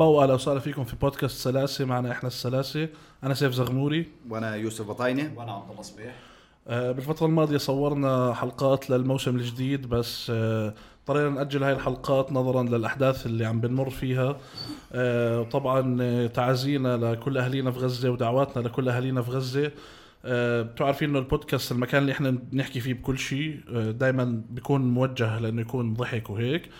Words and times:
مرحبا 0.00 0.18
وأهلا 0.18 0.34
وسهلا 0.34 0.60
فيكم 0.60 0.84
في 0.84 0.96
بودكاست 0.96 1.36
سلاسة. 1.36 1.84
معنا 1.84 2.12
إحنا 2.12 2.26
السلاسة. 2.26 2.88
أنا 3.24 3.34
سيف 3.34 3.52
زغموري. 3.52 4.06
وأنا 4.30 4.56
يوسف 4.56 4.88
بطاينة. 4.88 5.32
وأنا 5.36 5.52
عبد 5.52 5.70
الله 5.70 5.82
صبيح. 5.82 6.14
آه، 6.68 6.92
بالفترة 6.92 7.26
الماضية 7.26 7.56
صورنا 7.56 8.34
حلقات 8.34 8.90
للموسم 8.90 9.36
الجديد 9.36 9.86
بس 9.88 10.30
آه، 10.34 10.74
اضطرينا 11.00 11.30
نأجل 11.30 11.62
هاي 11.64 11.72
الحلقات 11.72 12.32
نظرا 12.32 12.62
للأحداث 12.62 13.26
اللي 13.26 13.44
عم 13.44 13.60
بنمر 13.60 13.90
فيها. 13.90 14.36
آه، 14.92 15.42
طبعا 15.42 16.26
تعازينا 16.26 16.96
لكل 16.96 17.38
اهالينا 17.38 17.70
في 17.70 17.78
غزة 17.78 18.10
ودعواتنا 18.10 18.62
لكل 18.62 18.88
اهالينا 18.88 19.22
في 19.22 19.30
غزة. 19.30 19.70
آه، 20.24 20.62
بتعرفين 20.62 21.08
إنه 21.10 21.18
البودكاست 21.18 21.72
المكان 21.72 22.02
اللي 22.02 22.12
إحنا 22.12 22.30
بنحكي 22.30 22.80
فيه 22.80 22.94
بكل 22.94 23.18
شيء 23.18 23.60
دائما 23.90 24.42
بيكون 24.50 24.80
موجه 24.80 25.38
لأنه 25.38 25.60
يكون 25.60 25.94
ضحك 25.94 26.30
وهيك. 26.30 26.70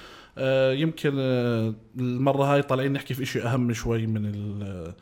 يمكن 0.73 1.12
آه، 1.19 1.75
المرة 1.98 2.45
هاي 2.45 2.62
طالعين 2.62 2.93
نحكي 2.93 3.15
في 3.15 3.25
شيء 3.27 3.47
أهم 3.47 3.73
شوي 3.73 4.07
من 4.07 4.27
ال 4.27 4.93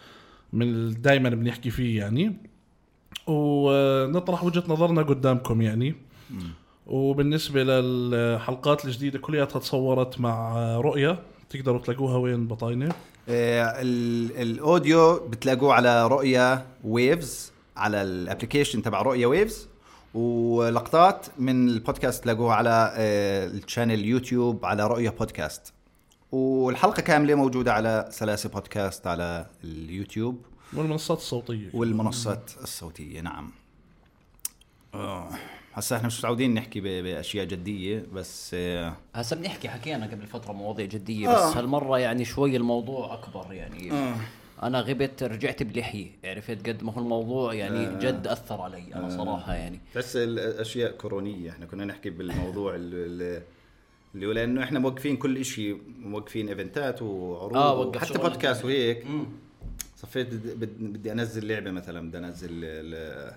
من 0.52 1.00
دائما 1.02 1.28
بنحكي 1.28 1.70
فيه 1.70 1.98
يعني. 1.98 2.36
ونطرح 3.26 4.44
وجهة 4.44 4.62
نظرنا 4.68 5.02
قدامكم 5.02 5.62
يعني. 5.62 5.94
وبالنسبة 6.86 7.64
للحلقات 7.64 8.84
الجديدة 8.84 9.18
كلياتها 9.18 9.58
تصورت 9.58 10.20
مع 10.20 10.54
رؤية. 10.80 11.18
تقدروا 11.50 11.80
تلاقوها 11.80 12.16
وين 12.16 12.46
بطاينة؟ 12.46 12.88
آه 13.28 13.62
ال- 13.82 14.36
ال 14.42 14.56
audio 14.56 15.28
بتلاقوه 15.28 15.74
على 15.74 16.06
رؤيا 16.06 16.66
ويفز 16.84 17.52
على 17.76 18.02
ال 18.02 18.09
application 18.09 18.82
تبع 18.82 19.02
رؤيا 19.02 19.26
ويفز. 19.26 19.68
ولقطات 20.14 21.26
من 21.38 21.68
البودكاست 21.68 22.24
تلاقوها 22.24 22.54
على 22.54 22.92
آه 22.96 23.46
ال 23.46 23.53
channel 23.53 24.04
يوتيوب 24.04 24.64
على 24.64 24.86
رؤيا 24.86 25.10
بودكاست. 25.10 25.72
والحلقة 26.32 27.02
كاملة 27.02 27.34
موجودة 27.34 27.72
على 27.72 28.08
سلاسه 28.10 28.48
بودكاست 28.48 29.06
على 29.06 29.46
اليوتيوب. 29.64 30.42
والمنصات 30.72 31.18
الصوتية. 31.18 31.70
والمنصات 31.74 32.50
الصوتية 32.62 33.20
نعم. 33.20 33.50
آه، 34.94 35.28
هسا 35.74 35.96
إحنا 35.96 36.06
مش 36.06 36.18
متعودين 36.18 36.54
نحكي 36.54 36.80
ب- 36.80 36.84
بأشياء 37.04 37.44
جدية 37.44 38.06
بس 38.12 38.50
آه، 38.54 38.96
هسا 39.14 39.36
بنحكي 39.36 39.68
حكينا 39.68 40.06
قبل 40.06 40.26
فترة 40.26 40.52
مواضيع 40.52 40.86
جدية 40.86 41.28
آه. 41.28 41.50
بس 41.50 41.56
هالمرة 41.56 41.98
يعني 41.98 42.24
شوي 42.24 42.56
الموضوع 42.56 43.14
أكبر 43.14 43.52
يعني. 43.52 43.92
أنا 44.62 44.80
غبت 44.80 45.22
رجعت 45.22 45.62
بلحية 45.62 46.10
عرفت 46.24 46.68
قد 46.68 46.82
ما 46.82 46.92
هو 46.92 46.98
الموضوع 47.00 47.54
يعني 47.54 47.86
آه. 47.86 47.98
جد 47.98 48.26
أثر 48.26 48.60
علي 48.60 48.94
أنا 48.94 49.08
صراحة 49.08 49.54
يعني 49.54 49.80
تحس 49.94 50.16
الأشياء 50.16 50.92
كورونية 50.92 51.50
إحنا 51.50 51.66
كنا 51.66 51.84
نحكي 51.84 52.10
بالموضوع 52.10 52.74
ال- 52.76 53.42
اللي 54.14 54.26
هو 54.26 54.32
لأنه 54.32 54.64
إحنا 54.64 54.78
موقفين 54.78 55.16
كل 55.16 55.44
شيء 55.44 55.80
موقفين 55.98 56.48
event 56.48 56.93
ات 56.93 57.02
وعروض 57.02 57.56
آه، 57.56 57.74
وقف 57.74 57.98
حتى 58.00 58.08
شغلنا 58.14 58.28
بودكاست. 58.28 58.64
وهيك. 58.64 59.04
صفيت 59.96 60.26
بد- 60.34 60.58
بد- 60.60 60.92
بدي 60.92 61.12
أنزل 61.12 61.48
لعبة 61.48 61.70
مثلا 61.70 62.08
بدي 62.08 62.18
أنزل 62.18 62.48
ال- 62.52 63.34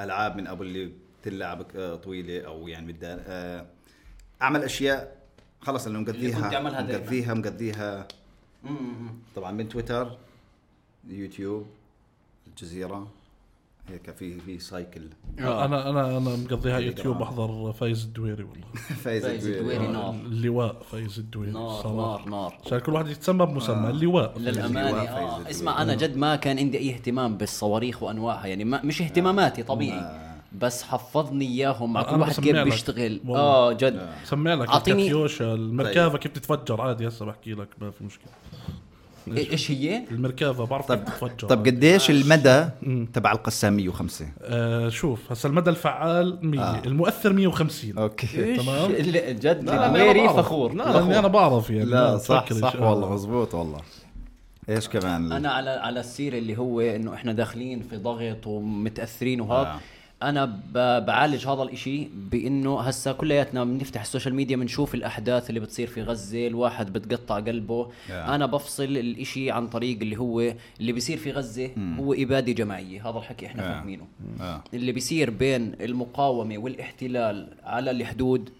ألعاب 0.00 0.36
من 0.36 0.46
ابو 0.46 0.62
اللي 0.62 0.92
بتلعب 1.22 1.66
آه، 1.76 1.94
طويلة 1.94 2.40
أو 2.46 2.68
يعني 2.68 2.92
بدي 2.92 3.06
آه، 3.06 3.66
أعمل 4.42 4.62
أشياء 4.64 5.16
خلص 5.60 5.86
انه 5.86 6.00
مقضيها. 6.00 6.60
مقضيها 6.60 7.34
مقضيها. 7.34 8.08
طبعا 9.36 9.52
من 9.52 9.68
تويتر 9.68 10.16
يوتيوب 11.08 11.66
الجزيرة 12.46 13.06
هيك 13.88 14.10
في 14.10 14.40
في 14.40 14.58
cycle. 14.58 15.02
أنا 15.38 15.90
أنا 15.90 15.90
أنا 15.90 16.18
مقضيها 16.18 16.78
يوتيوب 16.78 17.18
بحضر 17.18 17.72
فايز 17.72 18.04
الدويري 18.04 18.42
والله. 18.42 18.66
فايز 19.04 19.24
الدويري. 19.24 19.58
الدويري 19.60 19.86
نار. 19.92 20.10
اللواء 20.10 20.82
فايز 20.92 21.18
الدويري. 21.18 21.52
نار 21.52 21.82
صراحة. 21.82 21.94
نار 21.96 22.28
نار. 22.28 22.58
عشان 22.66 22.78
كل 22.78 22.92
واحد 22.92 23.08
يتسمى 23.08 23.46
بمسمى. 23.46 23.90
اللواء. 23.90 24.38
للأمانة 24.38 24.88
اللواء 24.88 25.06
فايز 25.06 25.46
آه. 25.46 25.50
اسمع 25.50 25.82
أنا 25.82 25.94
جد 25.94 26.16
ما 26.16 26.36
كان 26.36 26.58
عندي 26.58 26.78
أي 26.78 26.94
اهتمام 26.94 27.36
بالصواريخ 27.36 28.02
وأنواعها. 28.02 28.46
يعني 28.46 28.64
ما 28.64 28.82
مش 28.84 29.02
اهتماماتي 29.02 29.62
طبيعي. 29.62 29.98
آه. 29.98 30.30
بس 30.52 30.82
حفظني 30.82 31.46
إياهم. 31.46 31.92
مع 31.92 32.02
كل 32.02 32.20
واحد 32.20 32.40
كيف. 32.40 32.56
بيشتغل. 32.56 33.20
آه 33.28 33.72
جد. 33.72 34.08
سمع 34.24 34.54
لك. 34.54 34.68
الكاتيوشا 34.68 35.54
المركافه 35.54 36.18
كيف 36.18 36.32
تتفجر؟ 36.32 36.80
عادي 36.80 37.08
هسه 37.08 37.24
بحكي 37.26 37.52
لك 37.54 37.68
ما 37.80 37.90
في 37.90 38.04
مشكلة. 38.04 38.32
إيش 39.36 39.70
هي؟ 39.70 40.02
المركافه 40.10 40.64
بعرف 40.64 40.86
طب 40.86 41.04
تتفجر 41.04 41.48
طب 41.48 41.66
قديش 41.66 42.10
المدى 42.10 42.64
تبع 43.12 43.32
القسام 43.32 43.72
105 43.72 44.26
آه 44.42 44.88
شوف 44.88 45.32
هسا 45.32 45.48
المدى 45.48 45.70
الفعال 45.70 46.38
100 46.42 46.60
آه. 46.60 46.82
المؤثر 46.86 47.32
150 47.32 47.98
أوكي 47.98 48.56
تمام. 48.56 48.92
جد 48.92 49.64
بعرف. 49.64 50.36
فخور 50.36 50.74
لا. 50.74 50.84
لاني 50.84 51.18
أنا 51.18 51.28
بعرف 51.28 51.70
يعني 51.70 51.90
لا 51.90 52.18
صح 52.18 52.52
صح 52.52 52.76
آه. 52.76 52.90
والله 52.90 53.14
مزبوط 53.14 53.54
والله 53.54 53.80
إيش 54.68 54.88
كمان 54.88 55.32
أنا 55.32 55.50
على 55.50 55.70
على 55.70 56.00
السيره 56.00 56.38
اللي 56.38 56.58
هو 56.58 56.80
إنه 56.80 57.14
إحنا 57.14 57.32
داخلين 57.32 57.82
في 57.82 57.96
ضغط 57.96 58.46
ومتأثرين 58.46 59.40
وهذا 59.40 59.68
آه. 59.68 59.80
أنا 60.22 60.60
بعالج 61.06 61.46
هذا 61.46 61.62
الإشي 61.62 62.08
بإنه 62.14 62.80
هسا 62.80 63.12
كلياتنا 63.12 63.64
بنفتح 63.64 64.00
ال 64.00 64.05
social 64.05 64.34
media 64.34 64.56
بنشوف 64.56 64.94
الأحداث 64.94 65.48
اللي 65.48 65.60
بتصير 65.60 65.86
في 65.86 66.02
غزة 66.02 66.46
الواحد 66.46 66.92
بتقطع 66.92 67.34
قلبه 67.40 67.90
آه. 68.10 68.34
أنا 68.34 68.46
بفصل 68.46 68.82
الإشي 68.82 69.50
عن 69.50 69.68
طريق 69.68 69.98
اللي 70.00 70.16
هو 70.16 70.40
اللي 70.80 70.92
بيصير 70.92 71.16
في 71.16 71.32
غزة 71.32 71.70
هو 71.98 72.12
إبادة 72.12 72.52
جماعية 72.52 73.10
هذا 73.10 73.18
الحكي 73.18 73.46
إحنا 73.46 73.62
آه. 73.62 73.72
فاهمينه 73.72 74.06
آه. 74.40 74.64
اللي 74.74 74.92
بيصير 74.92 75.30
بين 75.30 75.74
المقاومة 75.80 76.58
والاحتلال 76.58 77.48
على 77.64 77.90
الحدود 77.90 78.50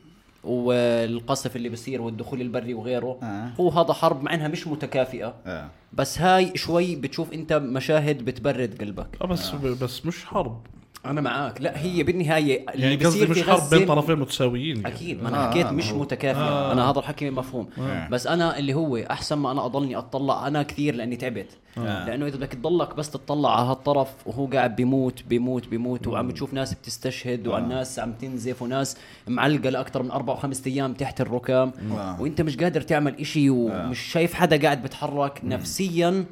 والقصف 0.45 1.57
اللي 1.57 1.69
بيصير 1.69 2.03
والدخول 2.03 2.41
البري 2.41 2.75
وغيره 2.75 3.19
آه. 3.23 3.51
هو 3.61 3.69
هذا 3.69 3.93
حرب 3.93 4.23
مع 4.23 4.35
إنها 4.35 4.49
مش 4.49 4.67
متكافئة 4.67 5.35
آه. 5.47 5.69
بس 5.93 6.21
هاي 6.21 6.53
شوي 6.57 6.97
بتشوف 6.97 7.33
أنت 7.33 7.53
مشاهد 7.53 8.25
بتبرد 8.25 8.81
قلبك 8.81 9.09
آه 9.23 9.27
بس 9.27 9.51
بس 9.55 10.07
مش 10.07 10.25
حرب 10.25 10.61
أنا 11.07 11.21
معك 11.21 11.61
لا 11.61 11.83
هي 11.83 12.03
بالنهاية 12.03 12.67
اللي 12.75 12.83
يعني 12.83 13.05
قصدي 13.05 13.27
بيصير 13.27 13.31
مش 13.31 13.39
في 13.39 13.51
حرب 13.51 13.71
بين 13.71 13.87
طرفين 13.87 14.17
متساويين 14.19 14.77
يعني. 14.77 14.89
أكيد. 14.95 15.23
ما 15.23 15.29
أنا 15.29 15.47
آه، 15.47 15.51
حكيت 15.51 15.67
آه، 15.67 15.71
مش 15.71 15.93
متكافئة. 15.93 16.41
آه. 16.41 16.73
أنا 16.73 16.91
هذا 16.91 16.99
الحكي 16.99 17.31
مفهوم. 17.31 17.69
آه. 17.79 18.09
بس 18.09 18.27
أنا 18.27 18.59
اللي 18.59 18.75
هو 18.75 18.97
أحسن 18.97 19.39
ما 19.39 19.51
أنا 19.53 19.65
أضلني 19.67 19.97
اطلع 19.97 20.47
أنا 20.47 20.63
كثير 20.63 20.95
لأني 20.95 21.17
تعبت. 21.17 21.47
آه. 21.79 22.07
لأنه 22.07 22.27
إذا 22.27 22.37
بدك 22.37 22.49
تضلك 22.53 22.97
بس 22.97 23.11
تطلع 23.11 23.59
على 23.59 23.69
هالطرف 23.71 24.09
وهو 24.27 24.47
قاعد 24.47 24.77
بيموت 24.77 25.23
بيموت 25.29 25.69
بيموت 25.69 26.07
وعم 26.07 26.31
تشوف 26.31 26.55
ناس 26.55 26.75
بتستشهد 26.75 27.47
وعن 27.47 27.69
ناس 27.69 27.99
عم 27.99 28.13
تنزف 28.13 28.63
وناس 28.63 28.97
معلقة 29.29 29.71
لأكثر 29.71 30.03
من 30.03 30.11
أربع 30.11 30.33
وخمس 30.33 30.67
أيام 30.67 30.93
تحت 30.95 31.21
الركام. 31.21 31.73
آه. 31.93 32.21
وأنت 32.23 32.41
مش 32.41 32.57
قادر 32.57 32.81
تعمل 32.81 33.15
إشي 33.21 33.51
ومش 33.51 33.99
شايف 34.01 34.35
حدا 34.35 34.63
قاعد 34.63 34.83
بتحرك. 34.83 35.41
نفسيا 35.45 36.25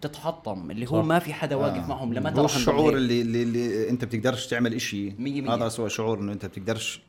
تتحطم 0.00 0.70
اللي 0.70 0.86
هو 0.86 1.02
صح. 1.02 1.08
ما 1.08 1.18
في 1.18 1.32
حدا 1.32 1.56
واقف 1.56 1.88
معهم 1.88 2.14
لمتى 2.14 2.40
هو 2.40 2.44
الشعور؟ 2.44 2.96
اللي, 2.96 3.20
اللي, 3.20 3.42
اللي 3.42 3.90
أنت 3.90 4.04
بتقدرش 4.04 4.46
تعمل 4.46 4.78
مية. 5.18 5.54
هذا 5.54 5.66
اسوء 5.66 5.88
شعور 5.88 6.20
إنه 6.20 6.32
أنت 6.32 6.46
بتقدرش 6.46 7.00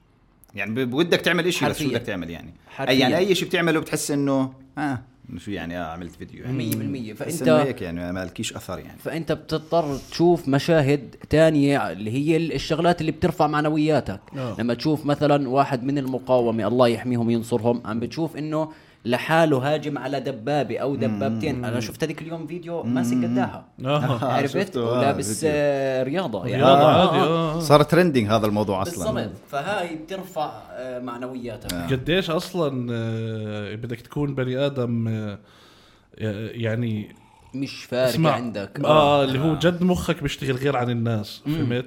يعني 0.56 0.85
بودك 0.85 1.22
تعمل 1.22 1.47
إشي 1.47 1.66
بس 1.69 1.84
شو. 1.84 1.90
بدك 1.90 2.01
تعمل 2.01 2.30
يعني 2.30 2.53
حرفياً. 2.68 2.94
أي 2.94 3.00
يعني 3.00 3.18
أي 3.18 3.35
شيء 3.35 3.47
بتعمله 3.47 3.80
بتحس 3.80 4.12
إنه 4.12 4.53
آه 4.78 5.00
شو 5.38 5.51
يعني 5.51 5.78
آه 5.78 5.84
عملت 5.84 6.16
فيديو 6.16 6.44
يعني 6.44 7.13
100% 7.16 7.22
بس 7.22 7.38
فانت 7.38 7.50
هيك 7.50 7.81
يعني 7.81 8.12
ما 8.12 8.25
لكيش 8.25 8.53
أثر 8.53 8.80
يعني 8.80 8.97
فأنت 9.00 9.31
بتضطر 9.31 9.97
تشوف 10.12 10.47
مشاهد 10.47 11.16
تانية 11.30 11.91
اللي 11.91 12.12
هي 12.12 12.38
الشغلات 12.38 13.01
اللي 13.01 13.12
بترفع 13.12 13.47
معنوياتك 13.47 14.19
آه. 14.38 14.56
لما 14.59 14.74
تشوف 14.74 15.06
مثلا 15.06 15.50
واحد 15.50 15.84
من 15.84 15.97
المقاومة 15.97 16.68
الله 16.68 16.88
يحميهم 16.88 17.30
ينصرهم 17.30 17.81
عم 17.85 18.00
بتشوف 18.00 18.38
إنه 18.38 18.72
لحاله 19.06 19.57
هاجم 19.73 19.97
على 19.97 20.19
دبابة 20.19 20.78
أو 20.78 20.95
دبابتين. 20.95 21.66
أنا 21.66 21.79
شفت 21.79 22.03
هذيك 22.03 22.22
اليوم 22.22 22.47
فيديو 22.47 22.84
ماسك 22.84 23.17
قداها. 23.17 23.66
آه. 23.85 24.25
عرفت؟ 24.36 24.57
شفته، 24.57 24.81
آه، 24.81 24.98
ولابس. 25.00 25.42
آه، 25.48 26.03
رياضة 26.03 26.45
يعني. 26.48 26.63
رياضة 26.63 26.81
آه، 26.81 27.07
عادي 27.09 27.24
آه. 27.24 27.57
آه. 27.57 27.59
صار 27.59 27.83
trending 27.83 28.28
هذا 28.27 28.45
الموضوع 28.45 28.81
أصلا. 28.81 29.12
بالضبط. 29.12 29.31
فهاي 29.51 29.95
بترفع 29.95 30.51
آه، 30.71 31.00
معنوياتك. 31.00 31.74
قديش 31.74 32.30
أصلا 32.30 32.88
آه، 32.94 33.75
بدك 33.75 34.01
تكون 34.01 34.36
بني 34.36 34.65
آدم 34.65 35.07
آه، 35.07 35.39
يعني 36.51 37.15
مش 37.54 37.83
فارق 37.83 38.09
اسمع 38.09 38.31
عندك. 38.31 38.80
آه 38.86 39.24
اللي 39.24 39.39
هو 39.39 39.56
جد 39.56 39.83
مخك 39.83 40.24
بيشتغل 40.24 40.56
غير 40.56 40.77
عن 40.77 40.89
الناس 40.89 41.42
فهمت؟ 41.45 41.86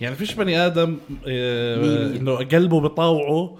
يعني 0.00 0.14
فيش 0.16 0.34
بني 0.34 0.66
آدم 0.66 0.96
آه. 1.28 2.06
إنه 2.16 2.36
قلبه 2.36 2.80
بطاوعه 2.80 3.56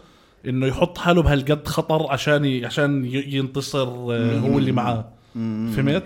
إنه 0.47 0.67
يحط 0.67 0.99
حاله 0.99 1.23
بهالقد 1.23 1.69
خطر 1.69 2.07
عشان 2.13 2.45
ي- 2.45 2.67
عشان 2.67 3.05
ي- 3.05 3.25
ينتصر 3.37 3.89
آه 3.89 4.39
هو 4.39 4.59
اللي 4.59 4.73
معاه 4.73 5.09
فهمت 5.77 6.05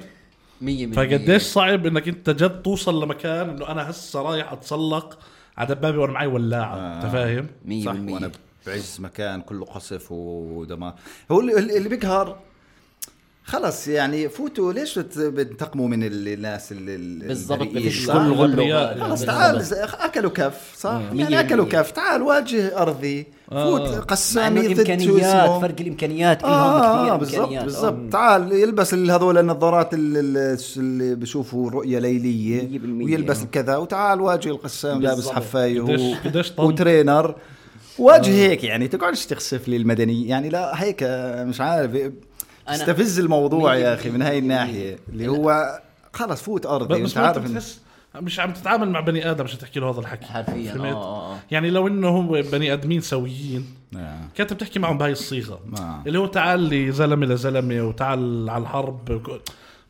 مية 0.61 0.87
من 0.87 0.93
فقديش 0.93 1.43
صعب 1.43 1.87
إنك 1.87 2.09
أنت 2.09 2.31
جد 2.31 2.63
توصل 2.63 3.03
لمكان 3.05 3.49
إنه 3.51 3.69
أنا 3.69 3.91
هسه 3.91 4.23
رايح 4.23 4.53
أتسلق 4.53 5.19
على 5.59 5.75
دبابة 5.75 5.99
وأنا 5.99 6.13
معي 6.13 6.27
ولاعة 6.27 6.77
آه. 6.77 6.97
أنت 6.97 7.13
فاهم 7.13 7.47
مية 7.65 7.85
صح 7.85 7.93
بالمية. 7.93 8.15
وأنا 8.15 8.31
بعز 8.67 8.97
مكان 9.01 9.41
كله 9.41 9.65
قصف 9.65 10.13
ودمار 10.13 10.95
هو 11.31 11.41
اللي, 11.41 11.77
اللي 11.77 11.89
بيقهر 11.89 12.37
خلص 13.45 13.89
يعني 13.89 14.29
فوتوا 14.29 14.73
ليش 14.73 14.99
بت- 14.99 15.19
بتنتقموا 15.19 15.89
من 15.89 16.03
ال- 16.05 16.29
الناس 16.29 16.73
ال- 16.73 16.89
ال- 16.91 17.29
بالضبط؟ 17.29 17.63
كل. 17.63 19.01
خلص. 19.01 19.23
تعال 19.25 19.63
أكلوا 20.01 20.31
كف 20.31 20.75
صح؟ 20.77 21.01
مية 21.13 21.23
يعني 21.23 21.41
أكلوا. 21.41 21.65
كف 21.69 21.91
تعال 21.91 22.23
واجه 22.23 22.79
أرضي 22.83 23.27
فوت 23.51 23.81
آه. 23.81 23.95
مع 23.97 24.01
قسامي 24.01 24.61
ضد 24.75 25.01
شو 25.01 25.17
الامكانيات 25.17 25.25
اسمه 25.25 25.61
فرق 25.61 25.75
الإمكانيات 25.81 26.45
آه 26.45 27.03
كثير 27.03 27.17
بالضبط 27.17 27.39
إمكانيات 27.39 27.65
بالضبط 27.65 28.13
تعال 28.13 28.53
يلبس 28.53 28.95
هذول 29.11 29.39
النظارات 29.39 29.95
ال- 29.95 30.17
ال- 30.17 30.59
اللي 30.77 31.15
بشوفوا 31.15 31.71
رؤية 31.71 31.99
ليلية. 31.99 32.81
ويلبس 33.05 33.45
كذا 33.53 33.77
وتعال 33.77 34.21
واجه 34.21 34.49
القسام 34.49 35.03
لابس. 35.03 35.29
حفاية؟ 35.29 35.81
وترينر 36.59 37.35
واجه 37.99 38.31
هيك 38.31 38.65
يعني 38.65 38.89
تقعدش 38.89 39.27
تخسف 39.27 39.69
لي 39.69 39.77
المدني 39.77 40.29
يعني 40.29 40.49
لا 40.49 40.83
هيك 40.83 41.03
مش 41.49 41.61
عارف 41.61 41.91
استفز 42.69 43.19
الموضوع 43.21 43.75
يا 43.77 43.95
أخي 43.95 44.11
من 44.11 44.23
هاي. 44.23 44.39
الناحية 44.39 44.99
اللي 45.13 45.29
هو 45.29 45.81
خلص 46.13 46.43
فوت 46.43 46.67
أرضي 46.67 47.03
بس 47.03 47.11
أنت 47.17 47.19
عارف 47.27 47.39
بتحس 47.51 47.79
مش 48.17 48.41
عم 48.41 48.53
تتعامل 48.53 48.89
مع 48.91 49.01
بني 49.01 49.31
آدم 49.31 49.45
عشان 49.45 49.59
تحكي 49.59 49.81
له 49.81 49.91
هذا 49.91 50.01
الحكي. 50.01 50.27
حرفيا. 50.27 50.73
فهمت؟ 50.73 50.85
آه 50.95 51.33
آه 51.35 51.39
يعني 51.51 51.71
لو 51.71 51.87
إنه 51.89 52.09
هم 52.09 52.41
بني 52.43 52.73
آدمين 52.73 53.01
سويين 53.01 53.67
آه. 53.97 54.21
كنت 54.37 54.53
بتحكي 54.53 54.79
معهم 54.79 54.99
بهاي 54.99 55.13
الصيغة. 55.13 55.61
آه. 55.79 56.03
اللي 56.07 56.19
هو 56.19 56.27
تعال 56.27 56.61
لي 56.61 56.93
زلمة 56.93 57.27
لزلمة 57.27 57.83
وتعال 57.83 58.51
على 58.51 58.63
الحرب. 58.63 59.23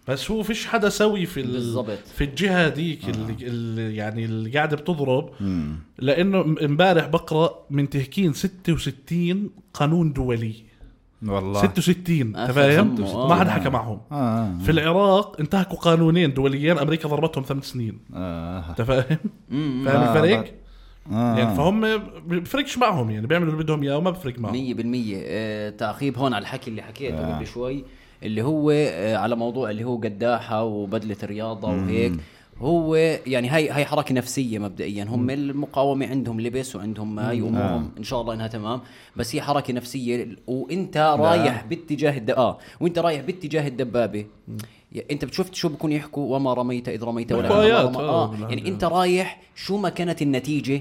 بس 0.09 0.31
هو 0.31 0.43
فيش 0.43 0.67
حدا 0.67 0.89
سوي 0.89 1.27
في 1.27 1.41
ال- 1.41 1.53
بالضبط. 1.53 1.99
في 2.17 2.25
الجهة 2.25 2.69
ديك 2.69 3.09
اللي, 3.09 3.37
اللي 3.47 3.97
يعني 3.97 4.25
اللي 4.25 4.51
قاعدة 4.51 4.77
بتضرب. 4.77 5.31
لأنه 5.99 6.43
م- 6.43 6.59
امبارح 6.59 7.07
بقرأ 7.07 7.55
منتهكين 7.71 8.33
66 8.33 9.51
قانون 9.75 10.13
دولي. 10.13 10.55
والله 11.27 11.61
66 11.63 12.37
آخر 12.37 12.43
أنت 12.43 12.51
فاهم؟ 12.51 13.05
آه. 13.05 13.29
ما 13.29 13.35
حدا 13.35 13.51
حكى 13.51 13.69
معهم 13.69 14.01
آه. 14.13 14.53
في 14.65 14.71
العراق 14.73 15.41
انتهكوا 15.41 15.79
قانونين 15.79 16.35
دوليين 16.35 16.79
أمريكا 16.79 17.09
ضربتهم 17.09 17.45
ثمان 17.45 17.63
سنين 17.63 17.99
آه. 18.15 18.71
أنت 18.71 18.83
فاهم؟ 18.83 19.19
مم. 19.51 19.83
فاهم 19.85 19.97
آه، 20.03 20.13
الفرق؟ 20.13 20.55
آه. 21.13 21.39
يعني 21.39 21.57
فهم 21.57 21.99
بفرقش 22.27 22.79
معهم 22.79 23.11
يعني 23.11 23.27
بيعملوا 23.27 23.53
اللي 23.53 23.65
بدهم 23.65 23.83
إياه 23.83 23.97
وما 23.97 24.11
بفرق 24.11 24.39
معهم 24.39 24.53
مية 24.53 24.75
بالمية 24.75 25.23
آه، 25.27 25.71
تعقيب 25.71 26.19
هون 26.19 26.35
على 26.35 26.43
الحكي 26.43 26.71
اللي 26.71 26.83
حكيته 26.83 27.35
قبل 27.37 27.47
شوي 27.47 27.85
اللي 28.23 28.43
هو 28.43 28.71
آه، 28.71 29.17
على 29.17 29.37
موضوع 29.37 29.71
اللي 29.71 29.85
هو 29.85 29.97
قداحة 29.97 30.65
وبدلة 30.65 31.17
رياضة 31.25 31.69
وهيك 31.69 32.13
هو 32.61 32.95
يعني 33.27 33.49
هاي 33.49 33.71
هاي 33.71 33.85
حركة 33.85 34.15
نفسية 34.15 34.59
مبدئيا. 34.59 35.05
هم 35.05 35.31
المقاومة 35.31 36.07
عندهم 36.07 36.41
لبس 36.41 36.77
وعندهم 36.77 37.19
هاي 37.19 37.41
امورهم 37.41 37.91
إن 37.99 38.03
شاء 38.05 38.21
الله 38.21 38.35
إنها 38.35 38.47
تمام. 38.47 38.81
بس 39.17 39.35
هي 39.37 39.43
حركة 39.43 39.73
نفسية 39.75 40.37
وإنت 40.47 40.97
رايح 41.21 41.65
باتجاه 41.65 42.19
الد... 42.19 42.31
آه. 42.31 42.59
وإنت 42.81 42.99
رايح 42.99 43.21
باتجاه 43.21 43.69
الدبابة. 43.69 44.27
يا- 44.93 45.05
إنت 45.11 45.25
بتشوف 45.25 45.55
شو 45.55 45.69
بكون 45.69 45.93
يحكوا؟ 45.93 46.37
وما 46.37 46.55
رميت 46.55 46.89
إذ 46.89 47.05
رميت 47.05 47.33
روايات، 47.33 47.85
رمى. 47.87 47.97
آه، 47.97 48.27
بالعادة. 48.27 48.49
يعني 48.55 48.69
إنت 48.69 48.85
رايح 48.85 49.41
شو 49.55 49.77
ما 49.77 49.89
كانت 49.89 50.23
النتيجة. 50.23 50.81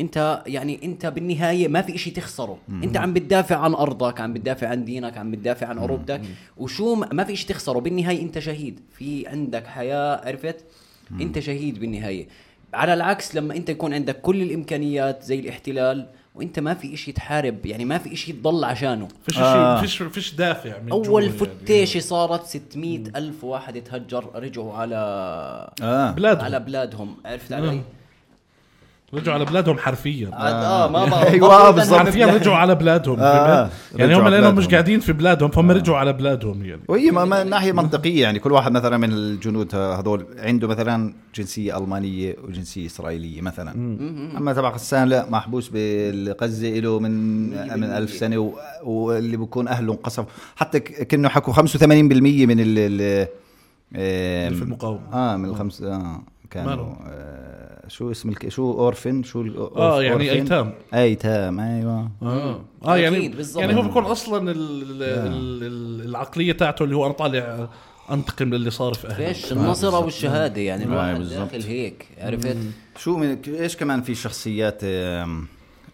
إنت 0.00 0.42
يعني 0.46 0.80
إنت 0.84 1.06
بالنهاية 1.06 1.68
ما 1.68 1.82
في 1.82 1.94
إشي 1.94 2.10
تخسره. 2.10 2.58
إنت 2.68 2.96
عم 2.96 3.12
بتدافع 3.12 3.56
عن 3.56 3.74
أرضك 3.74 4.20
عم 4.20 4.32
بتدافع 4.32 4.68
عن 4.68 4.84
دينك 4.84 5.18
عم 5.18 5.30
بتدافع 5.30 5.66
عن 5.66 5.78
عروبتك. 5.78 6.20
وشو 6.56 6.94
ما 6.94 7.24
في 7.24 7.32
إشي 7.32 7.46
تخسره. 7.46 7.78
بالنهاية 7.78 8.22
إنت 8.22 8.38
شهيد. 8.38 8.80
في 8.92 9.26
عندك 9.26 9.66
حياة 9.66 10.20
عرفت؟ 10.28 10.64
انت 11.10 11.38
شهيد 11.38 11.78
بالنهاية. 11.80 12.28
على 12.74 12.94
العكس 12.94 13.34
لما 13.34 13.56
انت 13.56 13.68
يكون 13.68 13.94
عندك 13.94 14.20
كل 14.20 14.42
الإمكانيات 14.42 15.22
زي 15.22 15.38
الاحتلال 15.40 16.06
وانت 16.34 16.58
ما 16.58 16.74
في 16.74 16.94
إشي 16.94 17.12
تحارب 17.12 17.66
يعني 17.66 17.84
ما 17.84 17.98
في 17.98 18.12
إشي 18.12 18.32
تضل 18.32 18.64
عشانه. 18.64 19.08
فيش 19.26 19.38
آه. 19.38 19.76
شيء 19.76 19.86
فيش 19.86 20.02
فيش 20.02 20.34
دافع 20.34 20.78
من 20.78 20.90
أول 20.92 21.24
يعني. 21.24 21.34
فتيشة 21.38 22.00
صارت 22.00 22.46
600 22.46 22.98
ألف 23.16 23.44
واحد 23.44 23.80
تهجر 23.82 24.30
رجعوا 24.34 24.74
على 24.74 24.96
آه. 25.82 26.10
بلادهم. 26.10 26.44
على 26.44 26.60
بلادهم. 26.60 27.16
عرفت 27.24 27.52
علي؟ 27.52 27.80
رجعوا 29.14 29.34
على 29.34 29.44
بلادهم 29.44 29.78
حرفيا 29.78 30.30
آه 30.32 30.88
ما 30.90 31.04
ما 31.10 31.26
أيوة، 31.28 31.48
ضلوا 31.58 31.70
بالضبط. 31.70 31.98
حرفيا 31.98 32.26
رجعوا 32.26 32.56
على 32.56 32.74
بلادهم 32.74 33.20
آه. 33.20 33.70
يعني 33.96 34.16
هم 34.16 34.28
لانهم 34.28 34.54
مش. 34.54 34.68
قاعدين 34.68 35.00
في 35.00 35.12
بلادهم 35.12 35.50
فهم 35.50 35.70
رجعوا 35.70 35.98
على 35.98 36.12
بلادهم 36.12 36.64
يعني 36.64 36.80
وهي 36.88 37.10
ما 37.10 37.24
ما 37.24 37.44
ناحية 37.44 37.72
منطقية 37.72 38.22
يعني 38.22 38.38
كل 38.38 38.52
واحد 38.52 38.72
مثلا 38.72 38.96
من 38.96 39.12
الجنود 39.12 39.74
هذول 39.74 40.26
عنده 40.38 40.68
مثلا 40.68 41.14
جنسية 41.34 41.78
ألمانية 41.78 42.36
وجنسية 42.48 42.86
إسرائيلية 42.86 43.40
مثلا 43.40 43.70
أما 44.36 44.52
تبع 44.52 44.70
غسان 44.70 45.08
لا 45.08 45.30
محبوس 45.30 45.70
بغزة 45.74 46.68
له 46.78 46.98
من 47.00 47.10
من 47.80 47.84
ألف 47.84 48.10
سنة 48.10 48.38
و- 48.38 48.52
واللي 48.84 49.36
بكون 49.36 49.68
أهله 49.68 49.92
انقصف 49.92 50.24
حتى 50.56 50.80
ك- 50.80 51.02
كأنه 51.06 51.28
حكوا 51.28 51.54
85% 51.54 51.56
من 51.86 52.56
ال 52.60 53.26
في 54.54 54.62
المقاومة. 54.62 55.00
آه 55.12 55.36
من 55.36 55.44
الخمس 55.48 55.82
آه 55.82 56.22
كانوا؟ 56.50 56.94
آه 57.08 57.67
شو 57.88 58.10
اسم 58.10 58.28
الك... 58.28 58.48
شو 58.48 58.72
اورفن 58.72 59.22
شو 59.22 59.40
ال- 59.42 59.56
آه 59.76 60.02
يعني؟ 60.02 60.30
ايتام 60.30 60.72
ايتام 60.94 61.60
أيوه 61.60 62.10
آه 62.22 62.60
آه 62.84 62.96
يعني 62.96 63.16
أكيد، 63.18 63.36
بالضبط. 63.36 63.60
يعني 63.62 63.76
هو 63.76 63.82
بيكون 63.82 64.04
أصلا 64.04 64.50
ال 64.50 64.58
ال 65.02 65.02
ال 65.62 66.08
العقلية 66.08 66.52
تاعته 66.52 66.82
اللي 66.84 66.96
هو 66.96 67.06
أنا 67.06 67.14
طالع 67.14 67.68
أنتقم 68.10 68.54
للي 68.54 68.70
صار 68.70 68.94
في 68.94 69.08
أهلي 69.08 69.34
فيش 69.34 69.52
النصرة 69.52 69.98
والشهادة 69.98 70.60
يعني 70.60 70.84
الواحد 70.84 71.18
بالضبط. 71.18 71.38
داخل 71.52 71.62
هيك 71.62 72.06
عرفت؟ 72.20 72.56
شو 72.98 73.16
من 73.16 73.38
إيش 73.48 73.76
كمان 73.76 74.02
في 74.02 74.14
شخصيات 74.14 74.80
آم، 74.84 75.46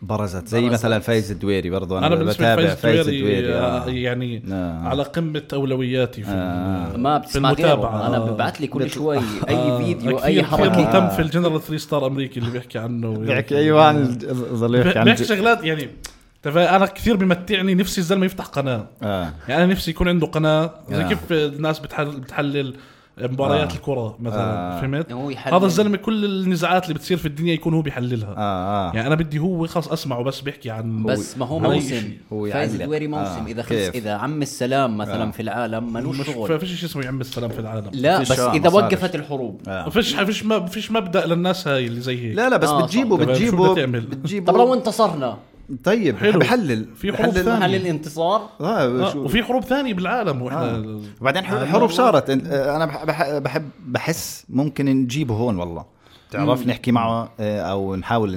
برزت 0.06 0.48
زي 0.48 0.60
برزت. 0.60 0.72
مثلا 0.72 0.98
فايز 0.98 1.30
الدويري 1.30 1.70
برضو 1.70 1.98
أنا, 1.98 2.08
بالنسبة 2.08 2.32
بتابع 2.54 2.74
فايز 2.74 2.98
الدويري 3.08 3.38
الدويري 3.38 3.54
آه، 3.54 3.84
آه. 3.86 3.88
يعني 3.90 4.42
آه. 4.52 4.78
على 4.88 5.02
قمة 5.02 5.42
أولوياتي 5.52 6.22
في 6.22 6.30
آه. 6.30 6.96
ما 6.96 7.18
في 7.18 7.36
المتابعة 7.38 8.06
أنا 8.06 8.16
آه. 8.16 8.30
ببعث 8.30 8.60
لي 8.60 8.66
كل 8.66 8.84
بت- 8.84 8.90
شوي 8.90 9.18
أي 9.48 9.54
آه، 9.54 9.78
فيديو 9.78 10.16
كثير- 10.16 10.24
أي 10.24 10.32
كثير 10.32 10.44
حركة 10.44 10.80
مهتم 10.82 11.08
في 11.08 11.22
الجنرال 11.22 11.60
3 11.62 11.76
star 11.76 12.06
أمريكي 12.06 12.40
اللي 12.40 12.50
بيحكي 12.50 12.78
عنه 12.78 13.16
بيحكي 13.16 13.58
أيوه 13.58 13.84
عن 13.84 14.18
ظل 14.52 14.74
يحكي 14.74 14.98
عن 14.98 15.04
بيحكي 15.04 15.24
شغلات 15.24 15.64
يعني 15.64 15.88
أنا 16.46 16.86
كثير 16.86 17.16
بمتعني 17.16 17.74
نفسي 17.74 18.00
الزلمة 18.00 18.26
يفتح 18.26 18.44
قناة 18.44 18.86
آه 19.02 19.32
يعني 19.48 19.64
أنا 19.64 19.72
نفسي 19.72 19.90
يكون 19.90 20.08
عنده 20.08 20.26
قناة 20.26 20.74
زي 20.90 21.02
آه. 21.04 21.08
كيف 21.08 21.18
الناس 21.32 21.78
بتحلل, 21.78 22.20
بتحلل 22.20 22.74
مباريات 23.18 23.72
آه. 23.72 23.74
الكرة 23.76 24.16
مثلا 24.20 24.76
آه. 24.76 24.80
فهمت 24.80 25.12
هو 25.12 25.30
يحلل. 25.30 25.54
هذا 25.54 25.66
الزلمة 25.66 25.96
كل 25.96 26.24
النزاعات 26.24 26.84
اللي 26.84 26.94
بتصير 26.94 27.16
في 27.16 27.26
الدنيا 27.26 27.54
يكون 27.54 27.74
هو 27.74 27.82
بيحللها 27.82 28.34
آه 28.36 28.90
آه 28.90 28.92
يعني 28.94 29.06
أنا 29.06 29.14
بدي 29.14 29.38
هو 29.38 29.66
خلص 29.66 29.88
أسمعه 29.88 30.22
بس 30.22 30.40
بيحكي 30.40 30.70
عن 30.70 31.02
بس 31.02 31.38
ما 31.38 31.46
هو 31.46 31.58
موسم. 31.58 32.12
هو 32.32 32.50
فايز. 32.50 32.74
الدويري 32.74 33.06
موسم 33.06 33.22
آه، 33.22 33.46
إذا 33.46 33.62
خلص 33.62 33.70
كيف؟ 33.72 33.94
إذا 33.94 34.12
عم 34.14 34.42
السلام 34.42 34.96
مثلا 34.96 35.28
آه. 35.28 35.30
في 35.30 35.42
العالم 35.42 35.92
ملوش 35.92 36.26
شغل 36.26 36.60
فيش 36.60 36.72
شيء 36.80 36.88
اسمه 36.88 37.04
يعم 37.04 37.20
السلام 37.20 37.50
في 37.50 37.58
العالم 37.58 37.90
لا 37.92 38.20
بس 38.20 38.40
آه، 38.40 38.54
إذا. 38.54 38.68
وقفت 38.70 39.14
الحروب 39.14 39.60
آه. 39.68 39.88
فيش 39.88 40.14
فيش 40.14 40.44
ما 40.44 40.66
فيش 40.66 40.90
مبدأ 40.90 41.26
للناس 41.26 41.68
هاي 41.68 41.86
اللي 41.86 42.00
زي 42.00 42.28
هيك 42.28 42.36
لا 42.36 42.48
لا 42.48 42.56
بس 42.56 42.68
آه، 42.68 42.84
بتجيبه 42.84 43.16
بتجيبه؟ 43.16 43.86
بتجيبه 43.86 44.52
طب 44.52 44.58
لو 44.58 44.74
انتصرنا 44.74 45.38
طيب 45.84 46.16
حلو. 46.16 46.38
بحلل 46.38 46.86
في 46.96 47.12
حروب 47.12 47.30
بحلل. 47.34 47.44
ثانية. 47.44 47.58
محل 47.58 47.74
الانتصار؟ 47.74 48.48
آه، 48.60 49.10
شو- 49.12 49.24
وفي 49.24 49.42
حروب 49.42 49.64
ثانية 49.64 49.94
بالعالم 49.94 50.42
وإحنا 50.42 50.76
آه. 50.76 51.00
وبعدين 51.20 51.44
حروب 51.44 51.90
صارت. 51.90 52.30
آه، 52.30 52.76
أنا 52.76 52.86
بح- 52.86 53.04
بح- 53.04 53.38
بحب 53.38 53.68
بحس 53.86 54.44
ممكن 54.48 54.84
نجيبه 54.86 55.34
هون 55.34 55.58
والله. 55.58 55.84
تعرف 56.30 56.66
نحكي 56.66 56.92
معه 56.92 57.28
آه، 57.40 57.60
أو 57.60 57.96
نحاول 57.96 58.36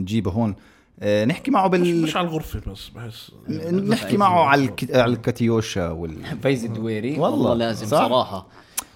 نجيبه 0.00 0.30
هون. 0.30 0.54
آه، 1.02 1.24
نحكي 1.24 1.50
معه 1.50 1.68
بال 1.68 2.02
مش 2.02 2.16
على 2.16 2.28
الغرفة 2.28 2.60
بس 2.72 2.88
بحس 2.88 3.30
نحكي 3.72 4.16
معه 4.16 4.44
على 4.44 4.64
الك... 4.64 4.94
على 4.96 5.12
الكاتيوشا 5.12 5.90
وال 5.90 6.16
فايز 6.42 6.64
الدويري 6.64 7.10
والله، 7.12 7.28
والله 7.30 7.54
لازم 7.54 7.86
صح؟ 7.86 7.98
صراحة. 8.08 8.46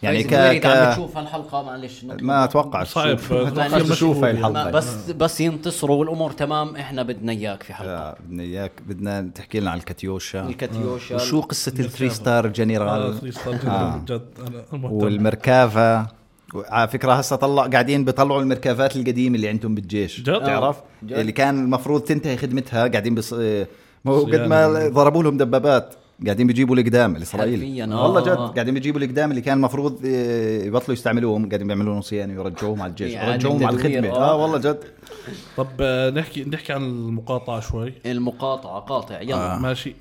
يعني 0.02 0.22
ك- 0.22 0.26
ك- 0.60 0.66
عم 0.66 0.90
بتشوف 0.90 1.16
هالحلقه 1.16 1.62
معلش 1.62 2.04
ما 2.04 2.44
أتوقع 2.44 2.84
صعب 2.84 3.16
تشوف- 3.16 3.32
أتوقع 3.32 3.78
تشوف 3.78 4.24
هاي. 4.24 4.30
الحلقة. 4.30 4.70
بس 4.70 5.10
بس 5.10 5.40
ينتصروا 5.40 5.96
والأمور 5.96 6.30
تمام 6.32 6.76
إحنا 6.76 7.02
بدنا 7.02 7.32
إياك 7.32 7.62
في 7.62 7.74
حلقة. 7.74 7.90
آه، 7.90 8.16
بدنا 8.26 8.42
إياك. 8.42 8.72
بدنا 8.86 9.30
تحكي 9.34 9.60
لنا 9.60 9.70
على 9.70 9.78
الكاتيوشا. 9.80 10.46
الكاتيوشا. 10.46 11.14
وشو 11.14 11.40
قصة 11.40 11.72
ال 11.78 11.84
three 11.84 12.10
star 12.10 12.44
آه، 12.46 12.48
جنرال 12.48 12.88
آه. 13.66 14.00
مهتم. 14.72 14.84
والمركافة 14.84 16.06
على 16.54 16.88
فكرة 16.88 17.12
هسه 17.12 17.36
طلع 17.36 17.66
قاعدين 17.66 18.04
بيطلعوا 18.04 18.42
المركافات 18.42 18.96
القديمة 18.96 19.36
اللي 19.36 19.48
عندهم 19.48 19.74
بالجيش. 19.74 20.20
جد؟ 20.20 20.44
تعرف. 20.44 20.76
اللي 21.02 21.32
كان 21.32 21.64
المفروض 21.64 22.00
تنتهي 22.00 22.36
خدمتها 22.36 22.86
قاعدين 22.88 23.14
بص... 23.14 23.32
ما 23.32 24.12
هو 24.12 24.24
قد. 24.24 24.34
ما 24.36 24.88
ضربوا 24.88 25.22
لهم 25.22 25.36
دبابات. 25.36 25.94
قاعدين 26.24 26.46
بيجيبوا 26.46 26.76
القدام 26.76 27.16
الاسرائيلي 27.16 27.66
حرفياً، 27.66 27.84
آه، 27.84 28.02
والله 28.04 28.20
جد 28.20 28.28
آه. 28.28 28.46
قاعدين 28.48 28.74
بيجيبوا 28.74 29.00
القدام 29.00 29.30
اللي 29.30 29.40
كان 29.40 29.56
المفروض 29.56 30.00
آه، 30.06 30.62
يبطلوا 30.64 30.92
يستعملوهم 30.92 31.48
قاعدين 31.48 31.66
بيعملوا 31.66 31.92
لهم 31.92 32.00
صيانة 32.02 32.42
ويرجعوهم 32.42 32.82
على 32.82 32.90
الجيش. 32.90 33.12
يعني 33.12 33.32
يرجعوهم 33.32 33.66
على 33.66 33.76
الخدمة. 33.76 34.08
آه. 34.08 34.30
آه 34.30 34.36
والله 34.36 34.58
جد. 34.58 34.78
طب 35.56 35.68
آه، 35.80 36.10
نحكي 36.10 36.44
نحكي 36.44 36.72
عن 36.72 36.82
المقاطعة 36.84 37.60
شوي. 37.60 37.92
المقاطعة 38.06 38.80
قاطع 38.80 39.20
يلا. 39.20 39.58
ماشي. 39.58 39.94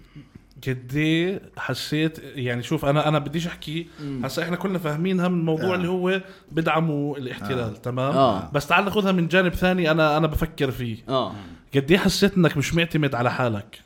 قد 0.68 0.92
إيه 0.96 1.42
حسيت 1.58 2.20
يعني 2.36 2.64
شوف 2.64 2.86
أنا 2.86 3.08
أنا 3.08 3.20
بديش 3.20 3.48
أحكي. 3.48 3.88
هسا 4.24 4.44
إحنا 4.44 4.56
كلنا 4.56 4.80
فاهمينها 4.80 5.28
من 5.28 5.40
الموضوع 5.40 5.72
آه. 5.72 5.76
اللي 5.76 5.88
هو 5.88 6.22
بدعموا 6.52 7.18
الاحتلال 7.18 7.82
تمام؟ 7.82 8.12
آه. 8.18 8.50
بس 8.54 8.68
تعال 8.68 8.86
ناخذها 8.86 9.12
من 9.12 9.28
جانب 9.28 9.54
ثاني 9.54 9.92
أنا 9.92 10.18
أنا 10.18 10.28
بفكر 10.28 10.72
فيه. 10.72 10.98
آه. 11.10 11.32
قد 11.76 11.92
إيه 11.92 11.98
حسيت 11.98 12.38
إنك 12.38 12.58
مش 12.58 12.74
معتمد 12.76 13.16
على 13.16 13.32
حالك؟ 13.32 13.80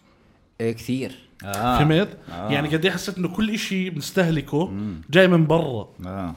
إيه 0.61 0.71
كثير. 0.71 1.26
آه. 1.45 1.77
فهمت؟ 1.79 2.09
يعني 2.29 2.67
قد 2.75 2.85
إيه 2.85 2.91
حسيت 2.91 3.17
إنه 3.17 3.27
كل 3.27 3.49
إشي 3.49 3.89
بنستهلكه 3.89 4.71
جاي 5.09 5.27
من 5.27 5.47
برا. 5.47 5.87
آه. 6.05 6.35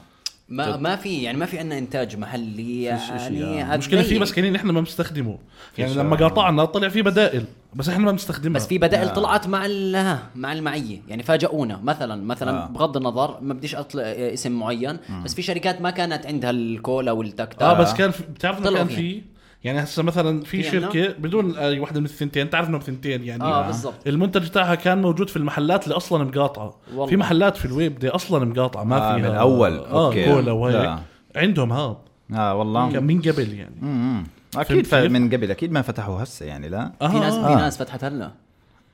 ما 0.49 0.77
ما 0.77 0.95
في 0.95 1.23
يعني 1.23 1.37
ما 1.37 1.45
في 1.45 1.59
عندنا 1.59 1.77
إنتاج 1.77 2.17
محلي 2.17 2.83
يعني 2.83 3.63
هذا 3.63 3.73
المشكلة 3.73 4.01
فيه. 4.01 4.19
بس 4.19 4.31
كانين 4.33 4.55
إحنا 4.55 4.71
ما 4.71 4.79
بنستخدمه. 4.79 5.37
يعني 5.77 5.93
لما 5.93 6.15
قاطعنا 6.15 6.65
طلع 6.65 6.89
في 6.89 7.01
بدائل 7.01 7.45
بس 7.73 7.89
إحنا 7.89 8.05
ما 8.05 8.11
بنستخدمها. 8.11 8.55
بس 8.55 8.67
في 8.67 8.77
بدائل 8.77 9.09
طلعت 9.13 9.47
مع 9.47 9.65
ال- 9.65 10.17
مع 10.35 10.53
المعية. 10.53 11.01
يعني 11.07 11.23
فاجئونا 11.23 11.79
مثلا 11.83 12.23
مثلا 12.25 12.63
آه. 12.63 12.67
بغض 12.67 12.97
النظر 12.97 13.37
ما 13.41 13.53
بديش 13.53 13.75
أطلع 13.75 14.03
اسم 14.03 14.51
معين 14.51 14.97
بس 15.25 15.33
في 15.33 15.41
شركات 15.41 15.81
ما 15.81 15.89
كانت 15.89 16.25
عندها 16.25 16.49
الكولا 16.49 17.11
والتكتا 17.11 17.65
آه 17.65 17.73
بس 17.73 17.93
كان 17.93 18.11
بتعرف 18.35 18.63
كان. 18.63 18.87
في 18.87 19.21
يعني 19.63 19.83
هسه 19.83 20.03
مثلا 20.03 20.43
في 20.43 20.63
شركة 20.63 21.07
بدون 21.19 21.57
أي 21.57 21.79
وحده 21.79 21.99
من 21.99 22.05
الثنتين 22.05 22.49
تعرف 22.49 22.69
انه 22.69 22.77
بثنتين 22.77 23.23
يعني 23.23 23.43
آه 23.43 23.67
بالضبط 23.67 24.07
المنتج 24.07 24.47
تاعها 24.47 24.75
كان 24.75 25.01
موجود 25.01 25.29
في 25.29 25.37
المحلات 25.37 25.83
اللي 25.83 25.97
أصلا 25.97 26.23
مقاطعة 26.23 26.75
والله. 26.89 27.05
في 27.05 27.17
محلات 27.17 27.57
في 27.57 27.65
الويبدة 27.65 28.09
أصلا 28.09 28.45
مقاطعة 28.45 28.83
ما 28.83 28.95
آه، 28.97 29.15
فيها 29.15 29.29
من 29.29 29.35
أول. 29.35 29.77
آه 29.77 30.05
أوكي. 30.07 30.25
كولا 30.25 30.51
وهيك 30.51 30.75
لا. 30.75 30.99
عندهم 31.35 31.71
ها 31.71 31.97
آه 32.33 32.55
والله 32.55 32.91
كان 32.91 33.03
من 33.03 33.21
قبل 33.21 33.53
يعني 33.53 33.75
امم 33.83 34.23
أكيد؟ 34.57 34.95
من 34.95 35.29
قبل 35.29 35.51
أكيد 35.51 35.71
ما 35.71 35.81
فتحوا 35.81 36.23
هسه 36.23 36.45
يعني 36.45 36.69
لا 36.69 36.91
آه 37.01 37.07
في 37.07 37.19
ناس 37.19 37.33
آه. 37.33 37.47
في 37.47 37.53
آه. 37.53 37.55
ناس 37.55 37.77
فتحت 37.77 38.03
هلا 38.03 38.31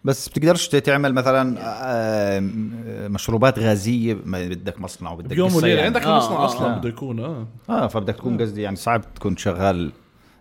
بس 0.03 0.29
بتقدرش 0.29 0.67
تعمل 0.67 1.13
مثلا 1.13 1.55
آه، 1.59 2.39
مشروبات 3.07 3.59
غازية 3.59 4.17
ما 4.25 4.47
بدك 4.47 4.81
مصنع 4.81 5.11
وبدك 5.11 5.39
قصة 5.39 5.57
وليلة 5.57 5.67
يعني. 5.75 5.85
عندك 5.85 6.03
آه، 6.03 6.11
المصنع 6.13 6.37
آه، 6.37 6.45
أصلا 6.45 6.75
آه. 6.75 6.77
بده 6.77 6.89
يكون 6.89 7.19
آه 7.19 7.47
آه 7.69 7.87
فبدك 7.87 8.15
تكون 8.15 8.41
قصدي 8.41 8.61
يعني 8.61 8.75
صعب 8.75 9.13
تكون 9.15 9.37
شغال 9.37 9.91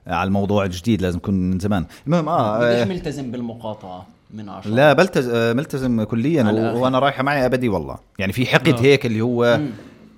على 0.07 0.27
الموضوع 0.29 0.65
الجديد 0.65 1.03
لازم 1.03 1.19
تكون 1.19 1.35
من 1.35 1.59
زمان. 1.59 1.85
المهم 2.07 2.29
آه, 2.29 2.59
قديش 2.59 2.81
آه 2.81 2.85
ملتزم 2.85 3.31
بالمقاطعة 3.31 4.07
من 4.35 4.49
عشرة؟ 4.49 4.71
لا 4.71 4.93
بلتز 4.93 5.29
آه، 5.29 5.53
ملتزم 5.53 6.03
كليا. 6.03 6.43
وأنا 6.73 6.99
رايحه 6.99 7.23
معي 7.23 7.47
أبدي 7.47 7.69
والله. 7.69 7.97
يعني 8.19 8.33
في 8.33 8.47
حقد 8.47 8.69
آه. 8.79 8.81
هيك 8.83 9.07
اللي 9.07 9.21
هو 9.21 9.61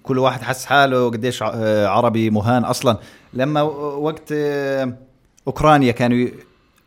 كل 0.03 0.19
واحد 0.19 0.43
حس 0.43 0.65
حاله 0.65 1.11
قديش 1.11 1.43
آه، 1.43 1.87
عربي 1.87 2.31
مهان 2.31 2.65
أصلا. 2.65 2.99
لما 3.35 3.63
وقت 3.63 4.33
آه، 4.33 4.93
أوكرانيا 5.47 5.93
كانوا 5.93 6.29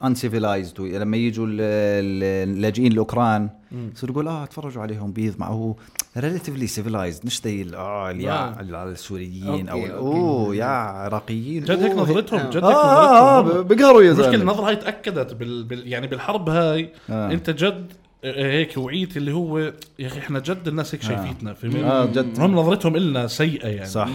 uncivilized 0.04 0.82
لما 0.82 1.18
يجوا 1.18 1.46
ال- 1.48 1.62
ال- 1.62 2.50
اللاجئين 2.50 2.92
الاوكران 2.92 3.50
يصيروا 3.96 4.14
يقول 4.16 4.28
آه 4.28 4.46
تفرجوا 4.46 4.82
عليهم 4.82 5.12
بيض 5.12 5.34
معه. 5.40 5.76
relatively 6.18 6.68
civilized 6.68 7.26
مش 7.26 7.42
زي 7.44 7.66
آه 7.76 8.12
اليا 8.12 8.32
آه. 8.34 8.84
السوريين 8.92 9.70
أو. 9.70 9.86
أوه 9.86 10.56
يا 10.56 10.66
عراقيين. 10.66 11.64
جد 11.64 11.84
هيك 11.84 11.92
نظرتهم 11.96 12.40
جد 12.50 12.56
هيك 12.56 12.64
آه 12.64 12.68
آه 12.74 13.40
آه، 13.40 13.42
نظرتهم 13.42 13.64
بيقهروا 13.64 14.02
يا 14.04 14.12
المشكلة 14.12 14.32
زلمة. 14.32 14.44
النظرة 14.52 14.68
هاي 14.68 14.76
تأكدت 14.76 15.34
بال... 15.34 15.64
بال... 15.64 15.88
يعني 15.88 16.08
بالحرب 16.08 16.50
هاي. 16.50 16.90
آه. 17.10 17.32
أنت 17.32 17.50
جد 17.50 17.92
آه، 18.24 18.52
هيك 18.52 18.78
وعيت 18.78 19.18
اللي 19.18 19.32
هو 19.34 19.60
يا 20.00 20.08
أخي 20.08 20.20
إحنا 20.20 20.40
جد 20.40 20.68
الناس 20.68 20.96
هيك 20.96 21.02
شايفيتنا 21.04 21.54
فهمت؟ 21.54 21.76
آه 21.76 22.06
جد. 22.06 22.40
هم 22.40 22.56
نظرتهم 22.56 22.96
إلنا 22.96 23.28
سيئة 23.28 23.68
يعني. 23.68 23.86
صح. 23.90 24.10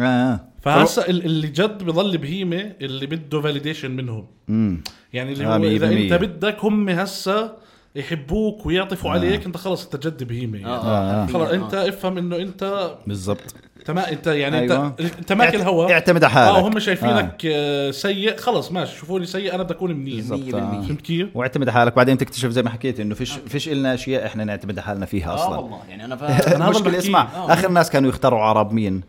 آه 0.00 0.02
آه. 0.02 0.40
فهسه 0.62 1.02
ال- 1.02 1.24
اللي 1.24 1.46
جد 1.48 1.82
بضل 1.82 2.18
بهيمة 2.18 2.72
اللي 2.80 3.06
بده 3.06 3.40
فاليديشن 3.40 3.90
منهم. 3.90 4.26
امم 4.48 4.82
يعني 5.12 5.32
اللي 5.32 5.46
آه، 5.46 5.56
هو 5.58 5.64
إذا 5.64 5.88
100%. 5.88 5.92
انت 5.92 6.12
بدك 6.22 6.56
هم 6.64 6.88
هسه 6.88 7.52
يحبوك 7.96 8.66
ويعطفوا 8.66 9.10
عليك 9.10 9.46
انت 9.46 9.56
خلص 9.56 9.84
انت 9.84 10.06
جد 10.06 10.24
بهيمة 10.24 10.58
يعني. 10.58 10.72
آه. 10.72 11.26
خلص 11.26 11.50
انت 11.50 11.74
افهم 11.74 12.18
انه 12.18 12.36
انت 12.36 12.90
بالضبط 13.06 13.54
ما 13.90 14.12
انت 14.12 14.26
يعني 14.26 14.58
أيوة. 14.58 14.86
انت 14.86 15.00
انت 15.00 15.32
ماكل 15.32 15.60
هوا 15.60 15.92
اعتمد 15.92 16.24
على 16.24 16.32
حالك. 16.32 16.56
آه 16.56 16.68
هم 16.68 16.78
شايفينك 16.78 17.42
آه. 17.46 17.90
سيء 17.90 18.36
خلص 18.36 18.72
ماشي 18.72 18.96
شوفوني 18.98 19.26
سيء 19.26 19.54
أنا 19.54 19.62
بدي 19.62 19.74
أكون 19.74 19.92
منيح 19.92 20.14
بالضبط، 20.14 20.54
100% 20.54 20.54
آه. 20.54 20.82
فهمت 20.82 21.00
كيف؟ 21.00 21.28
واعتمد 21.34 21.68
على 21.68 21.78
حالك 21.78 21.96
بعدين 21.96 22.18
تكتشف 22.18 22.48
زي 22.48 22.62
ما 22.62 22.70
حكيت 22.70 23.00
إنه 23.00 23.14
فيش 23.14 23.32
فيش 23.32 23.68
إلنا 23.68 23.94
أشياء 23.94 24.26
إحنا 24.26 24.44
نعتمد 24.44 24.78
على 24.78 24.86
حالنا 24.86 25.06
فيها 25.06 25.30
آه 25.30 25.34
أصلا 25.34 25.58
والله 25.58 25.80
يعني 25.88 26.04
أنا 26.04 26.14
المشكلة 26.66 26.86
اللي 26.86 26.98
اسمع 26.98 27.28
آه. 27.34 27.52
آخر 27.52 27.68
ناس 27.68 27.90
كانوا 27.90 28.08
يختاروا 28.08 28.40
عرب 28.40 28.72
مين 28.72 29.02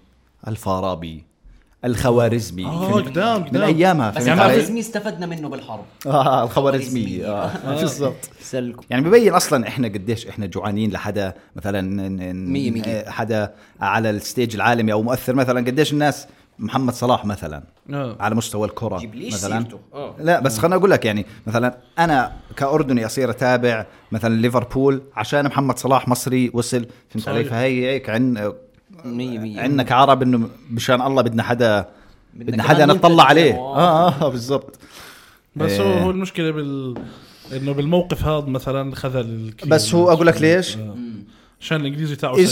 الفارابي 0.48 1.24
الخوارزمي 1.86 2.66
آه؟ 2.66 2.92
قدام 2.92 3.46
من 3.52 3.62
أيامها 3.62 4.12
بس 4.12 4.28
يعني؟ 4.28 4.42
الخوارزمي 4.42 4.80
استفدنا 4.80 5.26
منه 5.26 5.50
بالحرب 5.50 5.86
آه 6.08 6.44
الخوارزمي 6.44 7.26
آه 7.26 7.52
بالضبط 7.82 8.30
سلكوا 8.42 8.84
يعني 8.90 9.10
ببين 9.10 9.34
أصلا 9.34 9.68
إحنا 9.68 9.88
قديش 9.88 10.28
إحنا 10.28 10.46
جوعانين 10.46 10.92
لحدا 10.92 11.34
مثلا 11.56 11.82
ن- 11.82 12.12
ن- 12.36 12.52
مية 12.52 12.72
مية. 12.72 12.82
آه، 12.84 13.10
حدا 13.10 13.54
على 13.82 14.10
الستيج 14.10 14.56
العالمي 14.56 14.92
أو 14.94 15.04
مؤثر 15.04 15.36
مثلا 15.36 15.60
قديش 15.60 15.94
الناس 15.94 16.28
محمد 16.60 16.94
صلاح 16.94 17.26
مثلا 17.26 17.64
آه. 17.94 18.16
على 18.20 18.36
مستوى 18.36 18.68
الكرة 18.68 18.98
جيبليش 18.98 19.34
مثلا 19.34 19.60
سيرته. 19.64 19.80
آه. 19.94 20.16
لا 20.20 20.40
بس 20.40 20.58
خليني 20.58 20.76
أقول 20.76 20.92
لك 20.92 21.06
يعني 21.06 21.26
مثلا 21.48 21.78
أنا 22.00 22.32
كأردني 22.56 23.06
أصير 23.06 23.30
أتابع 23.30 23.86
مثلا 24.12 24.36
ليفربول 24.42 25.02
عشان 25.16 25.46
محمد 25.46 25.80
صلاح 25.80 26.08
مصري 26.08 26.52
وصل 26.54 26.86
فهمت 27.10 27.28
علي. 27.28 27.44
فهي 27.44 27.86
هيك 27.90 28.10
عن 28.10 28.54
مية 29.06 29.39
مية. 29.39 29.62
عندنا 29.62 29.84
كعرب 29.84 30.22
إنه 30.22 30.50
مشان 30.72 31.01
الله 31.01 31.22
بدنا 31.22 31.44
حدا 31.44 31.86
بدنا 32.34 32.63
حدا 32.63 32.86
نطلع 32.86 33.24
عليه 33.24 33.51
زي- 33.51 33.58
آه 33.58 34.08
آه 34.22 34.30
بالضبط 34.30 34.80
بس 35.56 35.72
هو 35.80 35.94
إيه. 35.94 36.00
هو 36.04 36.12
المشكلة 36.12 36.51
بال 36.51 36.96
إنه 37.56 37.72
بالموقف 37.72 38.24
هذا 38.25 38.46
مثلا 38.46 38.96
خذل 38.96 39.54
بس 39.68 39.96
هو. 39.96 40.12
أقول 40.12 40.27
لك 40.27 40.42
ليش؟ 40.42 40.77
آه. 40.77 40.96
عشان 41.62 41.82
الإنجليزي 41.82 42.16
تاعه 42.16 42.36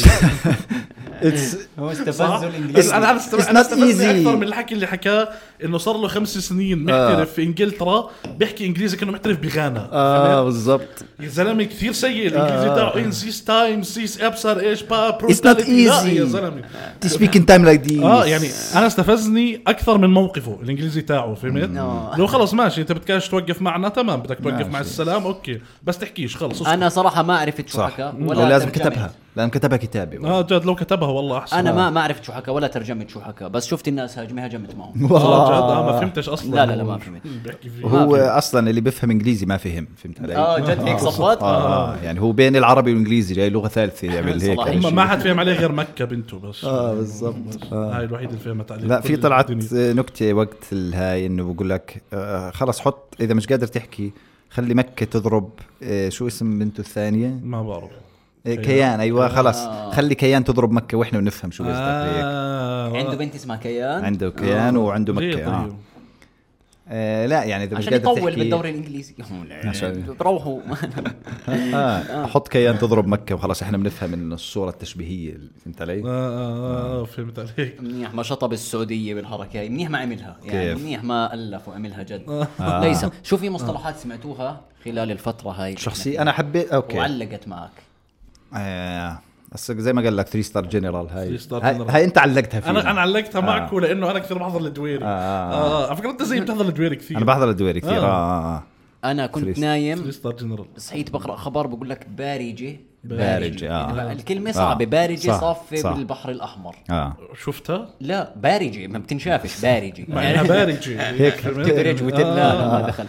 It's 1.21 1.57
هو 1.79 1.87
بس 1.87 2.21
الإنجليزي 2.21 2.95
أنا 2.95 3.11
أنا 3.11 3.61
استفزني. 3.61 4.11
أكثر 4.19 4.35
من 4.35 4.43
الحكي 4.43 4.75
اللي 4.75 4.87
حكاه 4.87 5.29
إنه 5.63 5.77
صار 5.77 5.97
له 5.97 6.07
خمس 6.07 6.37
سنين 6.37 6.83
محترف 6.85 7.33
في 7.33 7.43
إنجلترا 7.43 8.09
بيحكي 8.37 8.65
إنجليزي 8.65 8.97
كأنه 8.97 9.11
محترف 9.11 9.39
بغانا 9.39 9.89
آه؟ 9.93 10.43
بالضبط 10.43 11.05
يا 11.19 11.27
زلمة 11.27 11.63
كثير 11.63 11.91
سيء 11.93 12.27
الإنجليزي 12.27 12.67
آه. 12.67 12.75
تاعه 12.75 12.95
إن 12.95 13.09
ذيس 13.09 13.43
تايم 13.43 13.81
ذيس 13.81 14.21
أبصر 14.21 14.59
إيش 14.59 14.83
با 14.83 15.17
It's 15.17 15.21
not 15.21 15.41
brutality. 15.41 15.69
لا 15.69 16.01
easy. 16.01 16.05
يا 16.05 16.25
زلمة 16.25 16.61
to 17.05 17.09
speak 17.09 17.35
in 17.35 17.41
time 17.41 17.65
like 17.65 17.89
this 17.91 18.03
آه 18.03 18.25
يعني 18.25 18.47
أنا 18.75 18.87
استفزني 18.87 19.61
أكثر 19.67 19.97
من 19.97 20.09
موقفه 20.09 20.59
الإنجليزي 20.63 21.01
تاعه 21.01 21.33
فهمت؟ 21.33 21.77
آه. 21.77 22.15
لو 22.17 22.27
خلص 22.27 22.53
ماشي 22.53 22.81
أنت 22.81 22.91
بدكاش 22.91 23.29
توقف 23.29 23.61
معنا 23.61 23.89
تمام 23.89 24.19
بدك 24.19 24.37
توقف. 24.43 24.67
مع 24.67 24.79
السلام 24.79 25.23
أوكي 25.23 25.61
بس 25.83 25.97
تحكيش 25.97 26.37
خلص. 26.37 26.61
أنا 26.61 26.89
صراحة 26.89 27.23
ما 27.23 27.37
عرفت 27.37 27.69
شو 27.69 27.83
حكى 27.83 28.13
ولازم 28.21 28.69
ترجمت. 28.69 28.87
كتبها 28.87 29.11
لازم 29.35 29.49
كتبها 29.49 29.77
كتابه 29.77 30.27
آه 30.29 30.41
جد 30.41 30.65
لو 30.65 30.75
كتبها 30.75 31.07
والله 31.09 31.37
أحسن. 31.37 31.57
أنا 31.57 31.71
ما 31.73 31.89
ما 31.89 32.01
عرفت 32.01 32.23
شو 32.23 32.31
حكى 32.31 32.51
ولا 32.51 32.67
ترجمت 32.67 33.09
شو 33.09 33.21
حكى 33.21 33.49
بس 33.49 33.67
شفت 33.67 33.87
الناس 33.87 34.19
هاجمه 34.19 34.41
هجمت 34.45 34.75
معه 34.75 34.87
آه 35.11 35.47
جد 35.47 35.71
آه 35.71 35.85
ما 35.91 35.99
فهمتش 35.99 36.29
أصلا. 36.29 36.55
لا، 36.55 36.65
لا، 36.65 36.75
لا، 36.75 36.83
ما 36.83 36.97
فهمت. 36.97 37.21
هو. 37.85 38.15
أصلا 38.15 38.69
اللي 38.69 38.81
بيفهم 38.81 39.11
إنجليزي 39.11 39.45
ما 39.45 39.57
فهم 39.57 39.87
فهمت 39.97 40.21
علي؟ 40.21 40.35
آه 40.35 40.59
جد 40.59 40.81
هيك 40.81 40.97
صفوت 40.99 41.37
آه, 41.41 41.93
آه. 41.93 41.97
يعني 42.03 42.21
هو 42.21 42.31
بين 42.31 42.55
العربي 42.55 42.91
والإنجليزي 42.91 43.35
جاي 43.35 43.49
لغة 43.49 43.67
ثالثة 43.67 44.07
يعمل 44.13 44.41
هيك. 44.41 44.59
هم 44.59 44.81
شيء. 44.81 44.93
ما 44.93 45.05
حد 45.05 45.19
فهم 45.19 45.39
عليه 45.39 45.53
غير 45.53 45.71
مكة 45.71 46.05
بنته 46.05 46.39
بس. 46.39 46.65
آه 46.65 46.93
بالضبط. 46.93 47.73
هاي 47.73 48.05
الوحيدة 48.05 48.29
اللي 48.31 48.41
فهمت 48.41 48.71
عليه. 48.71 48.87
لا 48.87 49.01
في 49.01 49.17
طلعت. 49.17 49.51
نكتة 49.73 50.33
وقت 50.33 50.63
الهاي 50.71 51.25
إنه 51.25 51.53
بقول 51.53 51.69
لك 51.69 52.01
آه 52.13 52.51
خلص 52.51 52.79
حط 52.79 53.15
إذا 53.19 53.33
مش 53.33 53.47
قادر 53.47 53.67
تحكي 53.67 54.11
خلي 54.49 54.73
مكة 54.73 55.05
تضرب 55.05 55.49
آه 55.83 56.09
شو 56.09 56.27
اسم 56.27 56.59
بنته 56.59 56.79
الثانية؟ 56.81 57.39
ما 57.43 57.63
بعرف. 57.63 57.83
آه 57.83 58.05
كيان 58.45 58.99
أيوه 58.99 59.27
خلص 59.27 59.57
آه. 59.57 59.91
خلي 59.91 60.15
كيان 60.15 60.43
تضرب 60.43 60.71
مكة 60.71 60.97
وإحنا 60.97 61.19
بنفهم 61.19 61.51
شو 61.51 61.63
قصدك. 61.63 61.75
هيك 61.75 62.23
آه 62.23 62.97
عنده 62.97 63.15
بنت 63.17 63.35
اسمها 63.35 63.55
كيان؟ 63.57 64.05
عنده 64.05 64.29
كيان 64.29 64.77
وعنده 64.77 65.13
ليه 65.13 65.35
مكة 65.35 65.47
آه. 65.55 65.63
طيب؟ 65.63 65.75
آه 66.89 67.25
لا 67.25 67.43
يعني 67.43 67.63
إذا 67.63 67.77
مش 67.77 67.87
عشان 67.87 67.99
قادر 67.99 68.17
يطول 68.19 68.35
بالدوري 68.35 68.69
الإنجليزي. 68.69 69.15
عشان- 69.51 70.15
بروحوا 70.19 70.59
آه. 71.49 72.25
حط 72.25 72.47
كيان 72.47 72.79
تضرب 72.79 73.07
مكة 73.07 73.35
وخلاص 73.35 73.61
إحنا 73.61 73.77
بنفهم 73.77 74.13
إن 74.13 74.33
الصورة 74.33 74.69
التشبيهية 74.69 75.37
فهمت 75.65 75.81
علي؟ 75.81 76.01
آه, 76.01 76.05
آه, 76.07 77.01
آه 77.01 77.05
فهمت 77.05 77.39
عليك. 77.39 77.81
منيح 77.81 78.13
ما 78.13 78.23
شطب 78.23 78.53
السعودية 78.53 79.13
بالحركة 79.13 79.59
هي 79.59 79.69
منيح 79.69 79.89
ما 79.89 79.97
عملها. 79.97 80.37
يعني؟ 80.43 80.75
منيح 80.75 81.03
ما 81.03 81.33
ألف 81.33 81.67
وعملها 81.67 82.03
جد. 82.03 82.47
آه. 82.59 82.81
ليس. 82.87 83.05
شو 83.23 83.37
في 83.37 83.49
مصطلحات 83.49 83.97
سمعتوها 83.97 84.61
خلال 84.85 85.11
الفترة 85.11 85.49
هاي؟ 85.51 85.75
إحنا 85.77 86.21
أنا 86.21 86.31
حبيت 86.31 86.69
أوكي. 86.69 86.97
وعلقت 86.97 87.47
معك. 87.47 87.69
آه. 88.55 89.19
بس 89.51 89.71
زي 89.71 89.93
ما 89.93 90.01
قال 90.01 90.17
لك 90.17 90.27
3 90.27 90.41
ستار 90.41 90.65
جنرال 90.65 91.07
هاي 91.09 91.37
3 91.37 91.59
star 91.59 91.63
هاي, 91.93 92.03
انت 92.03 92.17
علقتها 92.17 92.59
فيها 92.59 92.69
أنا 92.69 92.91
أنا 92.91 93.01
علقتها 93.01 93.39
آه. 93.39 93.45
معك 93.45 93.73
لأنه 93.73 94.11
أنا 94.11 94.19
كثير 94.19 94.37
بحضر 94.37 94.59
الدويري 94.67 95.05
آه. 95.05 95.07
آه 95.07 95.87
على 95.87 95.95
فكرة 95.95 96.09
أنت 96.09 96.23
زي 96.23 96.39
بتحضر 96.39 96.67
الدويري 96.67 96.95
كثير 96.95 97.17
أنا 97.17 97.25
بحضر 97.25 97.49
الدويري 97.49 97.79
كثير 97.79 97.97
آه. 97.97 98.05
آه, 98.05 98.55
آه. 98.55 98.63
أنا 99.11 99.27
كنت. 99.27 99.59
نايم 99.59 99.97
3 99.97 100.11
star 100.11 100.33
general 100.33 100.65
صحيت 100.77 101.09
بقرأ 101.09 101.35
خبر 101.35 101.67
بقول 101.67 101.89
لك 101.89 102.07
بارجه 102.09 102.79
بارجي 103.09 103.69
آه 103.69 104.11
الكلمة 104.11 104.51
صعبة 104.51 104.85
آه. 104.85 104.87
بارجي 104.87 105.27
صح، 105.27 105.39
صافي 105.41 105.77
صح. 105.77 105.93
بالبحر 105.93 106.31
الأحمر 106.31 106.75
آه 106.89 107.13
شفتها؟ 107.43 107.89
لا 108.01 108.33
بارجي 108.35 108.87
ما 108.87 108.99
بتنشافش 108.99 109.61
بارجي 109.65 110.05
مع 110.09 110.29
إنها 110.31 110.43
بارجي 110.43 110.99
هيك 110.99 111.45
لا 111.45 111.51
لا 112.11 112.53
آه. 112.53 112.81
ما 112.81 112.87
دخل 112.87 113.05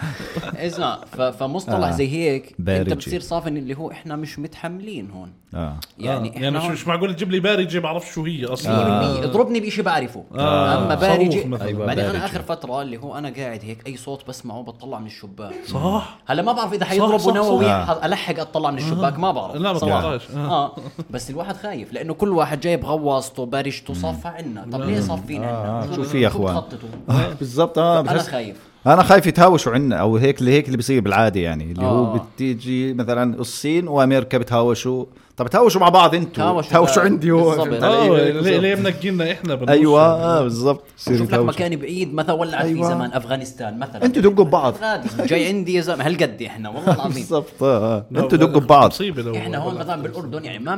اسمع 0.57 0.99
فمصطلح 1.31 1.89
آه. 1.89 1.91
زي 1.91 2.09
هيك 2.09 2.55
بارجي. 2.59 2.81
انت 2.83 2.93
بتصير 2.95 3.21
صافي 3.21 3.49
اللي 3.49 3.75
هو 3.79 3.91
إحنا 3.91 4.17
مش 4.17 4.39
متحملين 4.39 5.11
هون 5.11 5.33
آه 5.55 5.77
يعني 5.99 6.29
يعني, 6.29 6.29
يعني 6.45 6.59
إحنا 6.59 6.69
مش, 6.69 6.81
مش 6.81 6.87
معقول 6.87 7.15
تجيب 7.15 7.31
لي 7.31 7.41
بارجي 7.41 7.81
بعرف 7.81 8.13
شو 8.13 8.25
هي 8.25 8.45
أصلا 8.45 8.73
آه. 8.75 9.25
اضربني 9.25 9.61
بشيء 9.61 9.85
بعرفه 9.85 10.25
آه. 10.35 10.79
أما 10.79 10.95
مثلاً. 10.95 11.67
أيوة، 11.67 11.87
بعدين 11.87 12.05
أنا. 12.05 12.25
آخر 12.25 12.43
فترة 12.43 12.83
اللي 12.83 12.97
هو 12.97 13.19
أنا 13.19 13.33
قاعد 13.37 13.61
هيك 13.65 13.87
أي 13.87 13.97
صوت 13.97 14.29
بسمعه 14.29 14.63
بطلع 14.63 14.99
من 14.99 15.07
الشباك 15.07 15.55
صح 15.67 16.19
هلا 16.27 16.43
ما 16.43 16.53
بعرف 16.53 16.73
إذا 16.73 16.85
حيضربوا. 16.85 17.33
نووي 17.33 17.67
آه. 17.67 18.07
ألحق 18.07 18.41
أطلع 18.41 18.71
من 18.71 18.79
الشباك 18.79 19.19
ما 19.19 19.31
بعرف 19.33 19.55
لا 19.57 19.73
ما 19.87 20.01
صراحة. 20.01 20.17
بتعرفش 20.17 20.31
آه. 20.31 20.65
آه. 20.67 20.77
بس 21.11 21.31
الواحد 21.31 21.57
خايف 21.57 21.93
لأنه 21.93 22.15
كل 22.15 22.29
واحد 22.29 22.61
جايب 22.61 22.85
غواصته 22.85 23.47
بارجته 23.47 23.95
صافة 23.95 24.31
عنا. 24.31 24.67
طب 24.73 24.81
ليه 24.81 25.01
صافين 25.01 25.45
عنا؟ 25.45 25.83
آه، 25.93 25.95
شو 25.97 26.03
في 26.03 26.21
يا؟ 26.21 26.29
آه، 26.29 27.33
بالضبط 27.39 27.79
آه 27.79 28.01
أنا 28.01 28.23
خايف. 28.23 28.57
أنا 28.87 29.03
خايف 29.03 29.27
يتهاوشوا 29.27 29.73
عنا 29.73 29.97
أو 29.97 30.17
هيك 30.17 30.41
اللي 30.41 30.53
هيك 30.53 30.67
اللي 30.67 30.77
بيصير 30.77 31.01
بالعادة 31.01 31.41
يعني 31.41 31.65
اللي 31.73 31.83
هو 31.87 32.05
آه. 32.15 32.27
بتيجي 32.35 32.95
مثلا 32.95 33.41
الصين 33.41 33.89
وأمريكا 33.89 34.39
بتهاوشوا 34.39 35.05
طب 35.37 35.49
تهاوشوا 35.49 35.81
مع 35.81 35.89
بعض 35.89 36.15
أنتوا 36.15 36.33
تهاوشوا 36.45 36.71
تهاوشوا 36.71 36.95
بقى. 36.97 37.05
عندي 37.05 37.31
هون 37.31 37.85
علي؟ 37.85 38.33
ليه. 38.33 38.59
ليه 38.59 38.75
منقينا 38.75 39.33
إحنا 39.33 39.55
بالنص 39.55 39.71
أيوه؟ 39.71 40.03
آه 40.03 40.43
بالضبط 40.43 40.85
شوف 40.99 41.35
لك. 41.35 41.39
مكان 41.41 41.77
بعيد 41.77 42.15
مثلا 42.15 42.33
ولعت 42.33 42.63
في 42.63 42.69
أيوة. 42.69 42.89
زمان 42.91 43.11
أفغانستان 43.13 43.79
مثلا 43.79 44.05
أنتوا 44.05 44.23
دقوا 44.23 44.45
ببعض 44.45 44.75
جاي 45.19 45.49
عندي 45.49 45.75
يا 45.75 45.81
زلمة 45.81 46.07
هالقد 46.07 46.43
إحنا 46.43 46.69
والله 46.69 46.95
العظيم 46.95 47.13
بالضبط 47.15 47.63
آه 47.63 48.05
لا، 48.11 48.21
أنتوا 48.21 48.39
دقوا 48.39 48.61
ببعض 48.61 48.93
إحنا 49.37 49.59
هون 49.59 49.75
مثلا 49.75 50.03
بالأردن 50.03 50.45
يعني 50.45 50.59
ما 50.59 50.77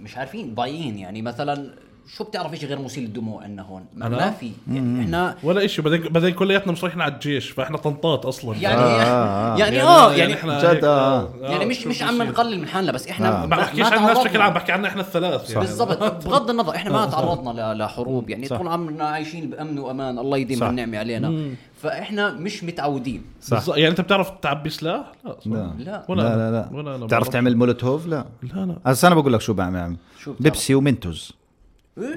مش 0.00 0.16
عارفين 0.16 0.54
ضايعين 0.54 0.98
يعني 0.98 1.22
مثلا 1.22 1.70
شو 2.16 2.24
بتعرف 2.24 2.54
شيء 2.54 2.68
غير 2.68 2.78
مسيل 2.78 3.04
الدموع 3.04 3.42
عندنا 3.42 3.62
هون 3.62 3.84
ما, 3.94 4.06
أنا؟ 4.06 4.16
ما 4.16 4.30
في 4.30 4.52
يعني 4.72 5.02
إحنا 5.02 5.34
ولا 5.42 5.66
شيء 5.66 5.84
بعدين 5.84 6.00
بعدين 6.12 6.34
كلياتنا 6.34 6.72
مش 6.72 6.84
رايحين 6.84 7.00
على 7.00 7.12
الجيش 7.14 7.50
فإحنا 7.50 7.76
طنطات 7.76 8.24
أصلا 8.24 8.56
يعني 8.56 8.76
آه، 8.80 9.02
آه. 9.02 9.58
يعني 9.58 9.82
آه 9.82 10.12
يعني 10.14 10.34
إحنا 10.34 10.58
جد، 10.58 10.66
هيك، 10.66 10.84
آه. 10.84 11.28
يعني 11.40 11.64
مش 11.66 11.86
مش 11.86 12.02
عم. 12.02 12.22
نقلل 12.22 12.60
من 12.60 12.68
حالنا 12.68 12.92
بس 12.92 13.08
إحنا 13.08 13.42
آه. 13.42 13.46
ما 13.46 13.56
بحكيش 13.56 13.86
عن 13.86 13.92
الناس 13.92 14.00
تعرضنا. 14.14 14.22
بشكل 14.24 14.40
عام 14.40 14.52
بحكي 14.54 14.72
عنا 14.72 14.88
إحنا 14.88 15.00
الثلاث 15.00 15.50
يعني 15.50 15.60
بالضبط 15.60 15.98
بغض 16.26 16.50
النظر 16.50 16.74
إحنا 16.74 16.92
ما 16.92 17.06
تعرضنا 17.06 17.74
ل- 17.74 17.78
لحروب 17.78 18.30
يعني 18.30 18.48
طول 18.48 18.68
عمرنا 18.68 19.04
عايشين 19.04 19.50
بأمن 19.50 19.78
وأمان 19.78 20.18
الله 20.18 20.38
يديم. 20.38 20.62
النعمه 20.64 20.98
علينا 20.98 21.50
فإحنا 21.82 22.32
مش 22.32 22.64
متعودين 22.64 23.22
صح. 23.42 23.68
يعني 23.68 23.88
أنت 23.88 24.00
بتعرف 24.00 24.30
تعبي 24.30 24.70
سلاح؟ 24.70 25.12
لا. 25.24 25.36
لا 25.46 25.72
لا 25.78 26.04
ولا 26.08 26.22
لا. 26.22 26.36
لا 26.36 26.50
لا 26.50 26.92
ولا 26.92 27.06
بتعرف. 27.06 27.28
تعمل 27.28 27.56
مولوتوف 27.56 28.06
لا 28.06 28.24
لا 28.42 28.60
لا 28.66 28.76
هسا 28.86 29.06
أنا 29.08 29.14
بقول 29.14 29.32
لك 29.32 29.40
شو 29.40 29.52
بعمل 29.54 29.96
شو 30.18 30.30
بتعرف؟ 30.32 30.42
بيبسي 30.42 30.74
ومنتوز 30.74 31.32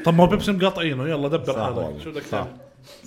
طب 0.06 0.14
ما 0.14 0.24
هو 0.24 0.28
بيبسي 0.28 0.52
مقاطعينه 0.52 1.08
يلا 1.08 1.28
دبر 1.28 1.54
حالك. 1.54 2.02
شو 2.04 2.12
بدك 2.12 2.22
صح. 2.22 2.30
تعمل؟ 2.32 2.48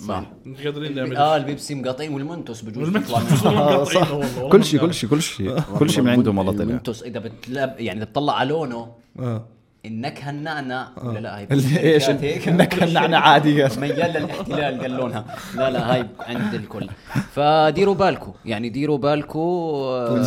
صح 0.07 0.23
مش 0.45 0.63
قادرين 0.63 0.95
نعمل 0.95 1.17
آه 1.17 1.37
البيبسي 1.37 1.75
مقاطعين 1.75 2.13
والمنتوس 2.13 2.61
بجوز 2.61 2.83
والمنتوس 2.87 3.09
يطلع 3.09 3.53
منه. 3.53 3.77
والله 3.77 4.45
آه، 4.45 4.49
كل 4.49 4.63
شيء. 4.63 4.79
كل 4.79 4.93
شيء 4.93 5.09
كل 5.09 5.21
شيء 5.21 5.59
كل 5.79 5.89
شيء 5.89 6.03
من 6.03 6.09
عندهم 6.09 6.37
والله 6.37 6.51
طلع 6.53 6.63
المنتوس 6.63 7.03
إذا 7.03 7.19
بتلب 7.19 7.73
يعني 7.77 7.99
إذا 7.99 8.05
بتطلع 8.05 8.33
على 8.33 8.49
لونه 8.49 8.91
آه. 9.19 9.45
النكهه 9.87 10.29
النعنع 10.29 10.87
ولا 11.03 11.19
لا 11.19 11.37
هاي 11.37 11.47
إيش. 11.51 12.09
النكهه 12.09 12.83
النعنع 12.83 13.17
عادية. 13.19 13.69
ميال 13.81 14.13
للاحتلال 14.13 14.81
قال 14.81 14.91
لونها. 14.91 15.25
لا 15.55 15.69
لا 15.71 15.93
هاي 15.93 16.05
عند 16.19 16.53
الكل. 16.53 16.89
فديروا 17.33 17.95
بالكم 17.95 18.33
يعني 18.45 18.69
ديروا 18.69 18.97
بالكم 18.97 19.39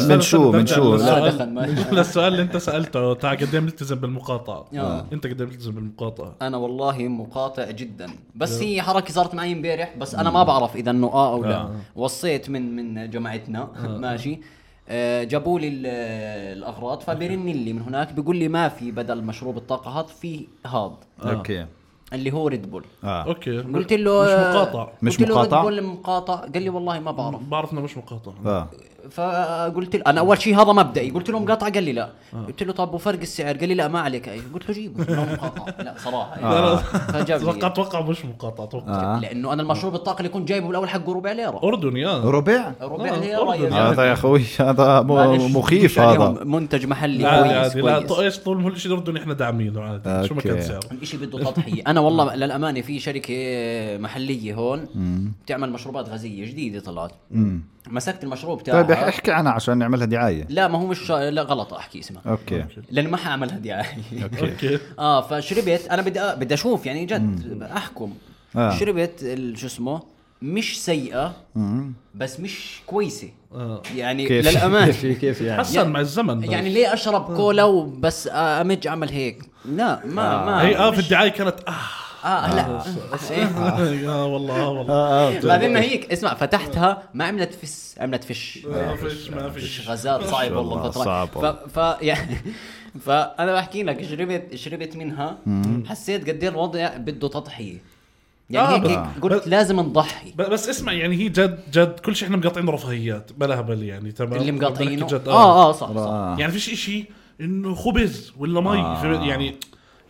من 0.08 0.20
شو؟ 0.20 0.52
من 0.52 0.66
شو؟ 0.66 0.96
للسؤال- 0.96 2.28
اللي 2.32 2.42
انت 2.42 2.56
سألته 2.56 3.14
تاع 3.14 3.30
قد 3.34 3.54
إيه 3.54 3.60
ملتزم 3.60 3.96
بالمقاطعة؟ 3.96 4.64
آه. 4.78 5.04
انت 5.12 5.26
قد 5.26 5.40
إيه 5.40 5.48
ملتزم 5.48 5.72
بالمقاطعة؟ 5.72 6.34
أنا 6.42 6.56
والله 6.56 6.98
مقاطع 7.08 7.70
جدا. 7.70 8.06
بس 8.34 8.62
هي 8.62 8.82
حركة 8.82 9.12
صارت 9.12 9.34
معي 9.34 9.52
امبارح 9.52 9.94
بس 9.98 10.14
أنا 10.14 10.30
ما 10.30 10.42
بعرف 10.42 10.76
إذا 10.76 10.90
إنه 10.90 11.06
آه 11.06 11.32
أو 11.32 11.44
لا. 11.44 11.56
آه. 11.56 11.70
وصيت 11.96 12.50
من 12.50 12.76
من 12.76 13.10
جماعتنا. 13.10 13.68
ماشي. 13.86 14.32
آه، 14.32 14.38
جابوا 15.24 15.60
لي 15.60 15.68
ال- 15.68 15.86
الأغراض 16.58 17.00
فبيرن 17.00 17.46
لي 17.46 17.72
من 17.72 17.82
هناك 17.82 18.12
بيقول 18.12 18.36
لي 18.36 18.48
ما 18.48 18.68
في 18.68 18.90
بدل 18.90 19.22
مشروب 19.24 19.56
الطاقة 19.56 19.90
هذا 20.00 20.06
في 20.06 20.46
هذا. 20.66 20.98
أوكي. 21.22 21.66
اللي 22.12 22.32
هو 22.32 22.48
ريد 22.48 22.70
بول 22.70 22.84
آه. 23.04 23.22
أوكي. 23.22 23.58
قلت 23.58 23.92
له 23.92 24.22
مش 24.22 24.28
آه، 24.28 24.50
مقاطع 24.52 24.88
مش 25.02 25.18
قلت 25.18 25.28
له 25.28 25.34
مقاطع؟ 25.34 25.56
ريد 25.56 25.64
بول 25.64 25.82
مقاطع 25.82 26.34
قال 26.34 26.62
لي 26.62 26.70
والله 26.70 27.00
ما 27.00 27.10
بعرف. 27.10 27.42
بعرف 27.42 27.72
إنه 27.72 27.80
مش 27.80 27.96
مقاطع. 27.96 28.32
آه. 28.46 28.68
فقلت 29.10 29.96
له 29.96 30.02
أنا 30.06 30.20
أول 30.20 30.38
شيء 30.42 30.62
هذا 30.62 30.72
مبدئي. 30.72 31.10
قلت 31.10 31.30
له 31.30 31.38
مقاطع 31.38 31.68
قال 31.68 31.82
لي 31.82 31.92
لا. 31.92 32.08
قلت 32.46 32.62
له 32.62 32.72
طب 32.72 32.94
وفرق 32.94 33.20
السعر؟ 33.20 33.56
قال 33.56 33.68
لي 33.68 33.74
لا 33.74 33.88
ما 33.88 34.00
عليك. 34.00 34.28
أي. 34.28 34.40
قلت 34.54 34.68
له 34.68 34.74
جيبه 34.74 35.04
مقاطع. 35.32 35.82
لا 35.82 35.94
صراحة. 36.04 36.76
فجاب 36.86 37.40
أتوقع 37.48 37.58
لي 37.58 37.66
أتوقع 37.66 38.00
مش 38.00 38.24
مقاطع 38.24 38.64
أتوقع. 38.64 39.16
آه. 39.16 39.20
لأنه 39.20 39.52
أنا 39.52 39.62
المشروب 39.62 39.94
الطاقه 39.94 40.18
اللي 40.18 40.28
كنت 40.28 40.48
جايبه 40.48 40.66
بالاول 40.66 40.88
حقه 40.88 41.14
ربع 41.14 41.32
ليرة. 41.32 41.60
اردني 41.64 42.06
ربع؟ 42.06 42.72
ربع 42.82 43.08
آه، 43.08 43.20
ليرة 43.20 43.90
هذا 43.90 44.04
يا 44.04 44.12
أخوي 44.12 44.42
هذا 44.60 45.00
مخيف 45.00 45.98
هذا. 46.00 46.44
منتج 46.44 46.86
محلي 46.86 47.22
لا 47.22 47.40
كويس 47.42 47.52
عادي 47.52 47.80
لا. 47.80 48.20
إيش 48.20 48.38
طول 48.38 48.56
ما 48.56 48.64
هو 48.64 48.68
الشيء 48.68 48.92
الاردني 48.92 49.18
إحنا 49.20 49.34
داعمينه 49.34 49.80
عادي. 49.82 50.28
شو 50.28 50.34
ما 50.34 50.40
كان. 50.40 50.60
سعره. 50.60 50.80
الاشي 50.92 51.16
بده 51.16 51.38
تضحية؟ 51.50 51.82
أنا 51.98 52.06
والله 52.06 52.34
للأمانة 52.34 52.80
في 52.80 53.00
شركة 53.00 53.34
محلية 53.98 54.54
هون 54.54 54.86
بتعمل 55.44 55.72
مشروبات 55.72 56.08
غازية 56.08 56.46
جديدة 56.46 56.80
طلعت. 56.80 57.10
مسكت 57.90 58.24
المشروب 58.24 58.58
طيب 58.58 58.86
تاعها. 58.86 59.08
احكي 59.08 59.32
عنها 59.32 59.52
عشان 59.52 59.78
نعملها 59.78 60.06
دعاية. 60.06 60.46
لا 60.48 60.68
ما 60.68 60.78
هو 60.78 60.86
مش 60.86 61.10
لا 61.10 61.42
غلط 61.42 61.74
أحكي 61.74 61.98
اسمها 61.98 62.22
أوكي. 62.26 62.64
لأن 62.90 63.08
ما 63.10 63.16
حأعملها 63.16 63.58
دعاية. 63.58 63.86
أوكي. 64.42 64.78
آه 64.98 65.20
فشربت 65.20 65.86
أنا 65.90 66.02
بدي 66.02 66.20
بدي 66.44 66.54
أشوف 66.54 66.86
يعني 66.86 67.06
جد 67.06 67.62
أحكم. 67.76 68.14
آه. 68.56 68.78
شربت 68.78 69.12
ال- 69.22 69.58
شو 69.58 69.66
اسمه 69.66 70.02
مش 70.42 70.84
سيئة 70.84 71.34
بس 72.14 72.40
مش 72.40 72.80
كويسة. 72.86 73.28
آه. 73.54 73.82
يعني 73.96 74.26
كيف؟ 74.28 74.48
للأمانة. 74.48 74.92
كيف 75.02 75.18
كيف 75.20 75.40
يعني؟ 75.40 75.60
حسن 75.60 75.88
مع 75.90 76.00
الزمن 76.00 76.40
بس. 76.40 76.48
يعني 76.48 76.68
ليه 76.68 76.94
أشرب 76.94 77.36
كولا 77.36 77.64
وبس 77.64 78.28
أمج 78.32 78.86
أعمل 78.86 79.08
هيك؟ 79.08 79.42
لا 79.64 80.06
ما 80.06 80.44
ما 80.44 80.62
هي 80.62 80.76
آه 80.76 80.90
في 80.90 80.98
الدعاية 80.98 81.28
كانت 81.28 81.54
آه. 81.68 82.26
آه 82.26 82.54
لا. 82.54 82.82
إيه. 83.30 83.44
آه 84.10 84.26
والله 84.26 84.56
آه 84.60 84.70
والله. 84.70 84.94
آه 84.94 85.28
آه 85.36 85.40
بعدين 85.40 85.72
ما 85.72 85.80
هيك 85.80 86.12
اسمع 86.12 86.34
فتحتها 86.34 87.02
ما 87.14 87.24
عملت 87.24 87.54
فس 87.54 87.94
عملت 88.00 88.24
فش. 88.24 88.58
ما 88.66 88.96
فيش 88.96 89.30
ما 89.30 89.50
فيش. 89.50 89.62
فيش 89.64 89.88
غازات 89.88 90.24
صعب 90.24 90.52
والله 90.52 90.58
والله 90.60 90.90
فترة. 90.90 91.04
صعب 91.04 91.28
ف... 91.28 91.36
والله. 91.36 91.52
ف... 91.96 92.02
يعني 92.02 92.36
فأنا 93.06 93.54
بحكي 93.54 93.82
لك 93.82 94.02
شربت 94.04 94.54
شربت 94.54 94.96
منها 94.96 95.38
حسيت 95.86 96.28
قد 96.30 96.42
إيه 96.42 96.48
الوضع 96.50 96.96
بده 96.96 97.28
تضحية. 97.28 97.78
يعني 98.50 98.68
آه، 98.68 98.72
هيك, 98.76 98.82
بس- 98.82 99.20
قلت 99.22 99.46
لازم 99.48 99.80
نضحي 99.80 100.32
بس 100.36 100.68
اسمع 100.68 100.92
يعني 100.92 101.16
هي 101.16 101.28
جد 101.28 101.58
جد 101.72 101.98
كل 102.00 102.16
شيء 102.16 102.26
إحنا 102.26 102.36
مقاطعين 102.36 102.68
رفاهيات 102.68 103.30
بلا 103.36 103.60
هبل 103.60 103.82
يعني 103.82 104.12
تمام 104.12 104.40
اللي 104.40 104.52
مقاطعينه 104.52 105.06
جد 105.06 105.28
آه 105.28 105.68
آه 105.68 105.72
صح 105.72 105.88
صح 105.92 105.96
آه. 105.96 106.36
يعني 106.38 106.52
فيش 106.52 106.72
إشي 106.72 107.04
إنه 107.40 107.74
خبز 107.74 108.32
ولا 108.38 108.60
مي 108.60 108.78
آه. 108.80 109.24
يعني 109.24 109.54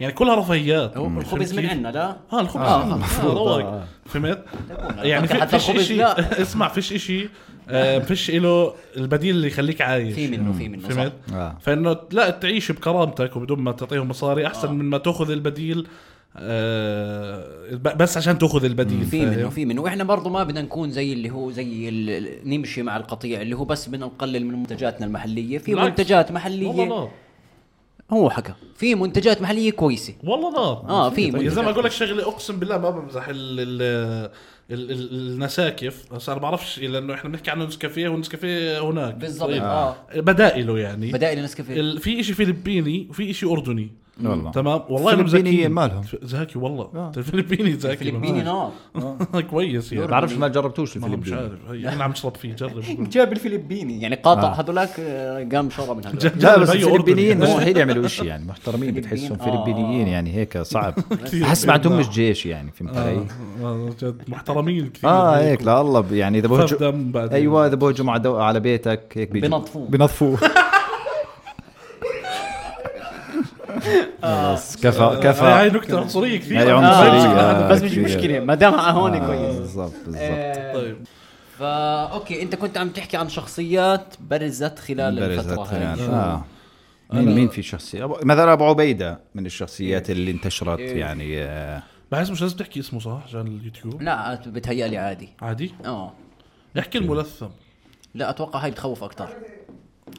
يعني 0.01 0.13
كلها 0.13 0.35
رفاهيات 0.35 0.97
الخبز 0.97 1.55
من؟ 1.59 1.67
عندنا 1.67 1.89
لا 1.89 2.17
آه 2.33 2.41
الخبز 2.41 2.63
آه، 2.63 2.83
آه 2.83 2.95
المفروض، 2.95 3.37
آه 3.37 3.61
آه. 3.63 3.85
فهمت؟ 4.07 4.45
يعني 4.99 5.27
في 5.29 5.59
فيش 5.59 5.93
لا. 5.93 6.43
اسمع 6.43 6.69
فيش 6.69 6.93
إشي 6.93 7.29
آه 7.69 7.99
فيش 7.99 8.31
له 8.31 8.75
البديل 8.97 9.35
اللي 9.37 9.47
يخليك 9.47 9.81
عايش 9.81 10.15
في 10.15 10.29
منه 10.29 10.53
في 10.53 10.69
منه 10.69 10.83
صح 10.89 10.95
فهمت؟ 10.95 11.13
آه. 11.33 11.57
فإنه 11.61 11.97
لا 12.13 12.31
تعيش 12.31 12.73
بكرامتك 12.73 13.37
وبدون 13.37 13.61
ما 13.61 13.73
تعطيهم 13.73 14.09
مصاري 14.09 14.47
أحسن 14.47 14.73
من 14.75 14.85
ما 14.85 14.99
تأخذ 14.99 15.31
البديل 15.31 15.87
آه 16.37 17.75
بس 17.75 18.17
عشان 18.17 18.39
تأخذ 18.39 18.65
البديل 18.65 19.05
في؟ 19.05 19.27
منه 19.27 19.49
في 19.49 19.65
منه. 19.65 19.83
وإحنا 19.83 20.05
برضه 20.05 20.31
ما 20.31 20.45
بدنا 20.45 20.63
نكون 20.63 20.91
زي 20.91 21.13
اللي 21.13 21.31
هو 21.31 21.51
زي 21.51 21.89
ال- 21.89 22.11
ال- 22.11 22.49
نمشي 22.51 22.83
مع 22.83 22.97
القطيع 22.97 23.41
اللي 23.43 23.57
هو 23.57 23.65
بس 23.65 23.89
بدنا 23.89 24.07
نقلل 24.07 24.47
من 24.47 24.55
منتجاتنا 24.59 25.07
المحلية. 25.07 25.59
في. 25.59 25.75
منتجات 25.75 26.27
والله 26.27 26.35
محليه 26.41 26.85
نار 26.85 27.11
هو 28.11 28.31
حكى. 28.31 28.53
في 28.77 28.95
منتجات 28.95 29.43
محلية 29.43 29.71
كويسة. 29.71 30.15
والله 30.25 30.51
نار 30.53 30.85
آه 30.89 31.11
في 31.11 31.23
يا 31.29 31.49
زلمة 31.51 31.71
أقول 31.71 31.85
لك 31.85 31.91
شغلة 31.91 32.23
أقسم 32.23 32.59
بالله 32.59 32.79
ما 32.79 32.91
بمزح 32.91 33.29
ال 33.29 33.61
ال 33.61 33.83
ال 34.71 34.91
ال 34.91 35.33
النساكف. 35.33 36.13
بس 36.15 36.29
أنا 36.29 36.39
بعرفش 36.39 36.79
لأنه 36.79 37.15
إحنا 37.15 37.31
بنحكي 37.31 37.51
عنه 37.51 37.65
نسكافيه 37.65 38.09
والنسكافيه 38.09 38.81
هناك. 38.91 39.15
بالضبط 39.15 39.49
طيب. 39.51 39.63
آه. 39.63 39.97
بدائله 40.17 40.79
يعني. 40.79 41.13
بدائل 41.13 41.43
نسكافيه 41.43 41.81
ال- 41.81 41.99
في 41.99 42.23
شيء 42.23 42.35
فلبيني 42.35 43.07
وفي 43.11 43.33
شيء 43.33 43.53
أردني. 43.53 43.91
والله 44.25 44.51
تمام 44.51 44.81
والله 44.89 45.13
الفلبينيين. 45.13 45.71
مالهم؟ 45.71 46.03
ذكي 46.25 46.59
والله 46.59 46.91
آه. 46.95 47.13
الفلبيني 47.17 47.71
ذكي 47.71 47.97
فلبيني 47.97 48.43
نار 48.43 48.73
كويس 49.51 49.93
يعني 49.93 50.07
بعرفش 50.07 50.35
ما 50.35 50.49
جربتوش 50.49 50.97
ما 50.97 51.09
هو 51.09 51.17
مش 51.17 51.29
الفلبيني 51.29 51.41
عارف 51.43 51.71
هي 51.71 51.95
أنا 51.95 52.05
عم 52.05 52.11
أشرب 52.11 52.37
فيه 52.37 52.55
جرب 52.55 52.83
جاب 53.13 53.33
الفلبيني 53.33 54.03
يعني 54.03 54.17
قاطع 54.17 54.49
آه. 54.49 54.61
هذولاك 54.61 54.91
آه، 55.01 55.49
قام 55.53 55.71
شرب 55.71 55.97
من 55.97 56.07
هذول 56.07 56.33
لا 56.37 56.59
بس. 56.59 56.71
الفلبينيين 56.71 57.39
مستحيل 57.39 57.77
يعملوا 57.77 58.09
شيء 58.09 58.25
يعني 58.25 58.47
محترمين 58.47 58.95
بتحسهم 58.95 59.39
آه. 59.41 59.45
فلبينيين 59.45 60.09
يعني 60.09 60.35
هيك 60.35 60.59
صعب 60.59 60.95
كثير. 61.25 61.45
حس 61.45 61.67
ما 61.67 61.73
عندهمش 61.73 62.09
جيش 62.09 62.47
يعني 62.47 62.73
فهمت 62.73 62.97
علي؟ 62.97 63.11
آه، 63.11 63.27
آه، 63.63 63.91
جد 64.03 64.23
محترمين 64.29 64.91
كثير 64.91 65.11
آه 65.11 65.37
هيك 65.39 65.63
لا 65.63 65.81
الله 65.81 66.05
يعني 66.13 66.39
إذا 66.39 66.49
بعدين 66.93 67.33
أيوه 67.33 67.67
إذا 67.67 67.75
بهجوا. 67.75 68.43
على 68.43 68.61
بيتك 68.61 69.13
هيك 69.15 69.31
بيجوا 69.31 69.61
بنظفوه. 69.75 70.39
خلاص. 74.23 74.77
كفى 74.77 75.01
هاي 75.03 75.21
كفى. 75.69 75.77
نكتة 75.79 76.01
عنصرية 76.01 76.39
كثير. 76.39 76.59
هاي 76.61 76.73
آه، 76.73 76.75
عنصرية. 76.75 77.69
بس 77.69 77.83
مش. 77.83 77.99
مشكلة. 77.99 78.41
ما 78.41 78.55
دام 78.55 78.75
هون 78.75 79.15
آه، 79.15 79.27
كويس. 79.27 79.57
بالضبط 79.59 79.93
بالضبط. 80.07 80.23
آه، 80.23 80.75
طيب. 80.75 80.97
فا 81.59 82.03
أوكي 82.05 82.43
أنت 82.43 82.55
كنت 82.55 82.79
عم 82.79 82.89
تحكي 82.89 83.17
عن 83.17 83.29
شخصيات 83.29 84.15
برزت 84.21 84.79
خلال 84.79 85.19
الفترة 85.19 85.57
برزت 85.57 85.73
هاي 85.73 85.83
يعني. 85.83 86.01
آه. 86.03 86.45
مين 87.13 87.35
مين 87.35 87.49
في 87.49 87.63
شخصية؟ 87.63 88.07
أبو- 88.07 88.25
مثلا 88.25 88.53
أبو 88.53 88.65
عبيدة 88.65 89.21
من 89.35 89.47
الشخصيات 89.47 90.11
اللي 90.11 90.31
انتشرت 90.31 90.79
إيه. 90.79 91.01
يعني 91.01 91.43
آه، 91.43 91.83
بحس 92.13 92.31
مش 92.31 92.43
لازم 92.43 92.57
تحكي 92.57 92.81
اسمه 92.81 93.01
صح؟ 93.01 93.23
عشان 93.27 93.41
اليوتيوب. 93.47 94.03
لا 94.03 94.41
بتهيألي 94.47 94.99
عادي. 94.99 95.29
عادي؟ 95.43 95.75
آه. 95.85 96.13
احكي 96.79 96.99
الملثم. 96.99 97.47
لا 98.15 98.31
أتوقع 98.31 98.59
هاي 98.65 98.71
بتخوف 98.71 99.05
أكثر 99.05 99.29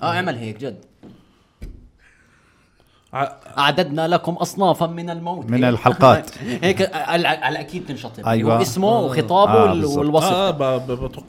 آه 0.03 0.05
اعمل 0.05 0.35
هيك 0.35 0.57
جد. 0.57 0.85
أعددنا 3.13 4.07
لكم 4.07 4.33
اصنافا 4.33 4.87
من 4.87 5.09
الموت. 5.09 5.45
من 5.45 5.63
الحلقات. 5.63 6.31
هيك 6.63 6.95
على 6.95 7.27
على 7.27 7.59
أكيد 7.59 7.85
تنشطب 7.85 8.25
أيوة. 8.27 8.57
هو 8.57 8.61
اسمه 8.61 8.99
وخطابه 8.99 9.51
آه، 9.53 9.73
بالضبط. 9.73 9.97
والوصف. 9.97 10.33
آه 10.33 10.51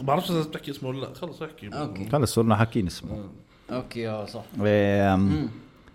بعرفش 0.03 0.31
إذا 0.31 0.43
تحكي 0.45 0.71
اسمه 0.71 0.88
ولا 0.88 1.01
لا. 1.01 1.14
خلص 1.14 1.43
أحكي. 1.43 1.69
أوكي. 1.69 2.09
خلص 2.12 2.35
صرنا 2.35 2.57
حاكين 2.57 2.87
اسمه. 2.87 3.11
أوكي 3.73 4.09
آه 4.09 4.27
صح. 4.27 4.43
آم، 4.66 5.49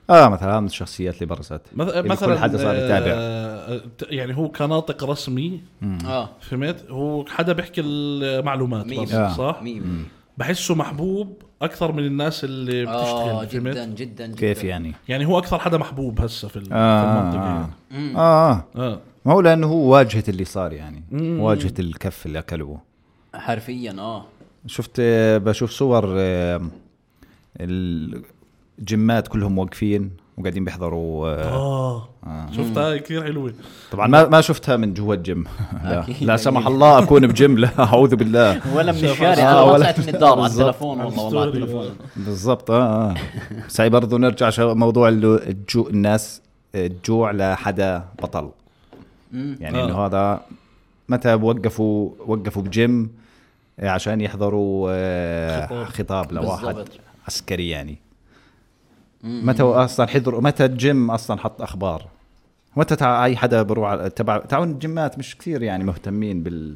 آه 0.10 0.28
مثلا 0.30 0.60
من 0.60 0.66
الشخصيات 0.68 1.16
اللي 1.16 1.26
برزت. 1.26 1.62
مث- 1.76 1.88
اللي 1.88 2.10
مثلا 2.10 2.36
كل 2.36 2.42
حدا 2.42 2.58
صار 2.58 2.76
يتابع. 2.76 3.12
آه، 3.12 3.82
يعني 4.10 4.38
هو 4.38 4.48
كناطق 4.50 5.04
رسمي. 5.04 5.62
آه. 6.06 6.30
فهمت؟ 6.42 6.86
هو 6.90 7.26
حدا 7.26 7.54
بيحكي 7.54 7.82
المعلومات 7.82 8.86
بس 8.86 9.14
آه. 9.14 9.34
صح 9.34 9.62
بحسه 10.38 10.76
محبوب 10.76 11.42
أكثر 11.62 11.92
من 11.92 12.06
الناس 12.06 12.44
اللي 12.44 12.88
آه 12.90 13.02
بتشتغل 13.02 13.48
جدا 13.64 13.74
فهمت 13.86 13.98
جدا 13.98 14.26
جدا. 14.28 14.36
كيف 14.36 14.64
يعني؟ 14.64 14.94
يعني 15.10 15.26
هو 15.26 15.38
أكثر 15.38 15.60
حدا 15.60 15.78
محبوب 15.78 16.22
هسه 16.22 16.48
في 16.48 16.56
ال- 16.56 16.66
في 16.66 16.74
آه. 16.74 17.20
المنطقة 17.22 17.42
آه. 17.42 17.70
يعني. 17.92 18.18
آه, 18.18 18.52
آه. 18.52 18.66
آه. 18.76 19.00
ما 19.26 19.34
هو 19.34 19.42
لأنه 19.42 19.68
هو 19.68 19.94
واجهة 19.94 20.24
اللي 20.30 20.46
صار 20.46 20.74
يعني. 20.74 21.04
واجهة 21.42 21.74
الكف 21.80 22.26
اللي 22.26 22.40
أكلوه. 22.40 22.82
حرفيا 23.36 23.96
آه. 24.00 24.26
شفت 24.68 24.92
آه، 25.00 25.38
بشوف 25.38 25.72
صور 25.72 26.16
آه، 26.18 26.62
الجمات 27.60 29.28
كلهم 29.28 29.58
واقفين. 29.58 30.12
وقاعدين 30.38 30.64
بيحضروا 30.66 31.28
آه، 31.30 32.08
آه 32.24 32.52
شفتها 32.52 32.98
كثير 32.98 33.24
حلوة 33.24 33.54
طبعا 33.92 34.08
ما 34.08 34.28
ما 34.28 34.42
شفتها 34.42 34.78
من 34.78 34.94
جوا 34.94 35.14
الجيم 35.16 35.44
لا, 35.84 36.06
لا 36.22 36.38
سمح. 36.38 36.68
الله 36.68 37.04
أكون 37.04 37.28
بجيم 37.28 37.58
لا 37.58 37.70
أعوذ 37.80 38.16
بالله 38.16 38.76
ولا 38.76 38.92
من 38.92 38.98
الشارع 39.06 39.44
آه، 39.52 39.64
ولا- 39.66 39.78
طلعت 39.78 40.00
من 40.00 40.10
الدار 40.16 40.40
على. 40.40 40.46
التلفون 40.52 41.00
والله 41.02 41.24
والله 41.24 41.42
على. 41.42 41.50
التلفون 41.50 41.90
بالضبط 42.16 42.72
آه 42.72 43.10
آه 43.12 43.16
بس 43.68 43.82
هي 43.82 43.90
برضه 43.90 44.18
نرجع 44.18 44.50
موضوع 44.74 45.10
اللي 45.10 45.36
الجو 45.50 45.88
الناس 45.90 46.42
الجوع 46.76 47.32
لحدا 47.32 48.04
بطل 48.24 48.50
يعني 49.34 49.82
آه. 49.82 49.86
انه 49.86 50.06
هذا 50.06 50.42
متى 51.10 51.34
وقفوا 51.34 52.10
وقفوا 52.28 52.62
بجيم 52.62 53.12
آه، 53.80 53.90
عشان 53.90 54.22
يحضروا 54.22 54.88
آه، 54.92 55.66
خطاب. 55.66 55.86
خطاب 55.86 56.32
لواحد. 56.32 56.76
عسكري 57.28 57.70
يعني 57.70 57.98
متى 59.26 59.64
أصلا 59.64 60.06
حضروا 60.06 60.42
متى 60.42 60.66
الجيم 60.66 61.12
أصلا 61.12 61.40
حط 61.40 61.62
أخبار؟ 61.62 62.06
متى 62.76 62.96
تع... 62.96 63.26
أي 63.26 63.38
حدا 63.38 63.62
بروح 63.62 63.96
على- 63.98 64.10
تبع 64.14 64.38
تعاون 64.38 64.72
الجيمات 64.72 65.20
مش 65.20 65.38
كثير 65.38 65.64
يعني 65.64 65.84
مهتمين 65.84 66.44
بال 66.44 66.76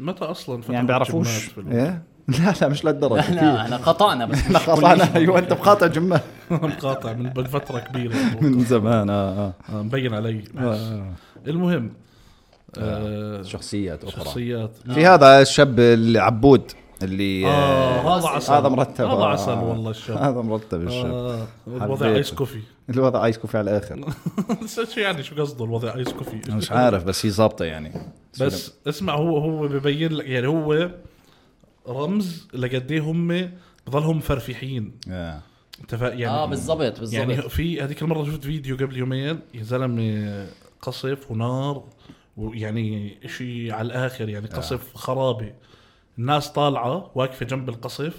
متى 0.00 0.24
أصلا 0.24 0.62
يعني 0.68 0.86
بيعرفوش؟ 0.86 1.50
إيه؟ 1.70 2.02
لا 2.28 2.54
لا 2.60 2.68
مش 2.68 2.84
للدرجه 2.84 3.34
لا 3.34 3.40
لا 3.40 3.62
إحنا 3.62 3.76
قطعنا 3.76 4.24
بس 4.26 4.38
إحنا 4.38 4.58
قطعنا. 4.58 5.08
أيوه 5.16 5.38
أنت 5.38 5.52
مقاطع 5.52 5.86
جيمات 5.86 6.22
مقاطع 6.50 7.12
من 7.12 7.44
فترة 7.44 7.78
كبيرة. 7.78 8.14
من 8.40 8.64
زمان 8.64 9.10
آه 9.10 9.14
آه. 9.38 9.52
آه، 9.72 9.82
مبين 9.82 10.14
علي. 10.14 10.44
آه. 10.58 11.12
المهم 11.46 11.90
آه 12.78 13.42
شخصيات 13.42 14.04
أخرى. 14.04 14.24
شخصيات. 14.24 14.70
في 14.94 15.06
هذا 15.06 15.40
الشاب 15.40 15.80
العبود. 15.80 16.72
اللي 17.02 17.46
آه 17.46 18.18
هذا 18.18 18.28
عسل. 18.28 18.52
هذا 18.52 18.68
مرتب 18.68 19.04
هذا 19.04 19.22
آه. 19.22 19.28
عسل 19.28 19.52
والله 19.52 19.90
الشاب 19.90 20.16
هذا 20.16 20.40
مرتب 20.40 20.82
الشاب 20.82 21.12
آه 21.14 21.46
الوضع. 21.66 22.06
ice 22.06 22.32
coffee. 22.32 22.60
الوضع 22.90 23.24
ice 23.24 23.38
coffee 23.38 23.58
على 23.58 23.70
الآخر. 23.70 24.14
شو 24.94 25.00
يعني 25.00 25.22
شو 25.22 25.42
قصده 25.42 25.64
الوضع 25.64 25.94
ice 25.94 26.08
coffee؟ 26.08 26.52
مش 26.52 26.72
عارف 26.72 27.04
بس 27.04 27.26
هي 27.26 27.30
ظابطة 27.30 27.64
يعني. 27.64 27.92
بس 28.40 28.72
اسمع 28.86 29.14
هو 29.14 29.38
هو 29.38 29.68
ببين 29.68 30.12
لك 30.12 30.26
يعني 30.26 30.46
هو 30.46 30.90
رمز 31.88 32.48
لقد 32.54 32.92
إيه 32.92 33.00
هم 33.00 33.50
بضلهم 33.86 34.20
فرفحين 34.20 34.92
آه. 35.10 35.40
انت 35.80 35.92
يعني 35.92 36.28
آه 36.28 36.46
بالضبط 36.46 37.00
بالضبط. 37.00 37.18
يعني 37.18 37.42
في 37.48 37.82
هذيك 37.82 38.02
المرة 38.02 38.24
شفت 38.24 38.44
فيديو 38.44 38.76
قبل 38.76 38.96
يومين 38.96 39.40
يا 39.54 39.62
زلمة 39.62 40.46
قصف 40.82 41.30
ونار 41.30 41.84
ويعني 42.36 43.18
إشي 43.24 43.72
على 43.72 43.86
الآخر 43.86 44.28
يعني 44.28 44.46
قصف 44.46 44.96
خرابه 44.96 45.52
الناس 46.18 46.48
طالعة 46.48 47.10
واقفة 47.14 47.46
جنب 47.46 47.68
القصف 47.68 48.14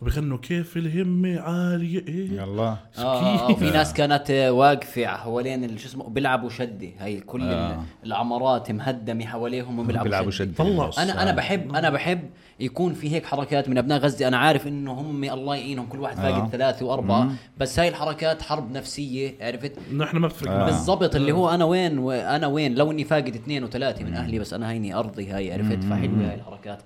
وبيغنوا 0.00 0.38
كيف 0.38 0.76
الهمة 0.76 1.40
عالية 1.40 2.06
إيه؟ 2.08 2.30
يلا. 2.30 2.62
آه 2.62 2.76
آه، 2.98 3.46
كيف؟ 3.46 3.56
وفي 3.56 3.70
ناس 3.70 3.92
كانت 3.94 4.30
آه، 4.30 4.52
واقفة 4.52 5.06
حوالين 5.06 5.64
ال- 5.64 5.80
شو 5.80 5.86
اسمه 5.88 6.08
بيلعبوا 6.08 6.48
شده 6.50 6.88
هي 6.98 7.20
كل 7.20 7.42
آه. 7.42 7.70
آه. 7.72 7.82
العمارات 8.04 8.70
مهدمة 8.70 9.24
حواليهم 9.26 9.78
وبيلعبوا 9.78 10.04
بيلعبوا 10.04 10.30
شده 10.30 10.52
شد 10.52 10.56
طلع. 10.56 10.90
أنا 10.98 11.22
أنا 11.22 11.32
بحب 11.32 11.74
أنا 11.74 11.90
بحب 11.90 12.20
يكون 12.60 12.92
في 12.94 13.10
هيك 13.12 13.26
حركات 13.26 13.68
من 13.68 13.78
أبناء 13.78 13.98
غزة. 13.98 14.28
أنا 14.28 14.36
عارف 14.38 14.66
إنه 14.66 14.92
هم 14.92 15.24
الله 15.24 15.56
يعينهم 15.56 15.86
كل 15.86 15.98
واحد 16.00 16.16
فاقد 16.16 16.40
آه. 16.42 16.48
ثلاثة 16.48 16.86
وأربعة. 16.86 17.30
بس 17.58 17.78
هاي 17.78 17.88
الحركات 17.88 18.42
حرب 18.42 18.72
نفسية 18.72 19.34
عرفت؟ 19.40 19.72
إحنا 20.02 20.20
ما 20.20 20.28
بفرق 20.28 20.50
آه. 20.52 20.64
بالضبط. 20.66 21.14
اللي 21.16 21.32
هو 21.32 21.50
أنا 21.50 21.64
وين 21.64 21.98
وأنا 21.98 22.46
وين؟ 22.46 22.74
لو 22.74 22.90
إني 22.90 23.04
فاقد 23.04 23.34
اثنين 23.34 23.64
وثلاثة 23.64 24.04
من 24.04 24.14
أهلي 24.14 24.38
بس 24.38 24.52
أنا 24.54 24.70
هيني 24.70 24.94
أرضي 24.94 25.30
هاي 25.30 25.52
عرفت؟ 25.52 25.84
فحلوة 25.84 26.28
هاي 26.30 26.34
الحركات. 26.34 26.82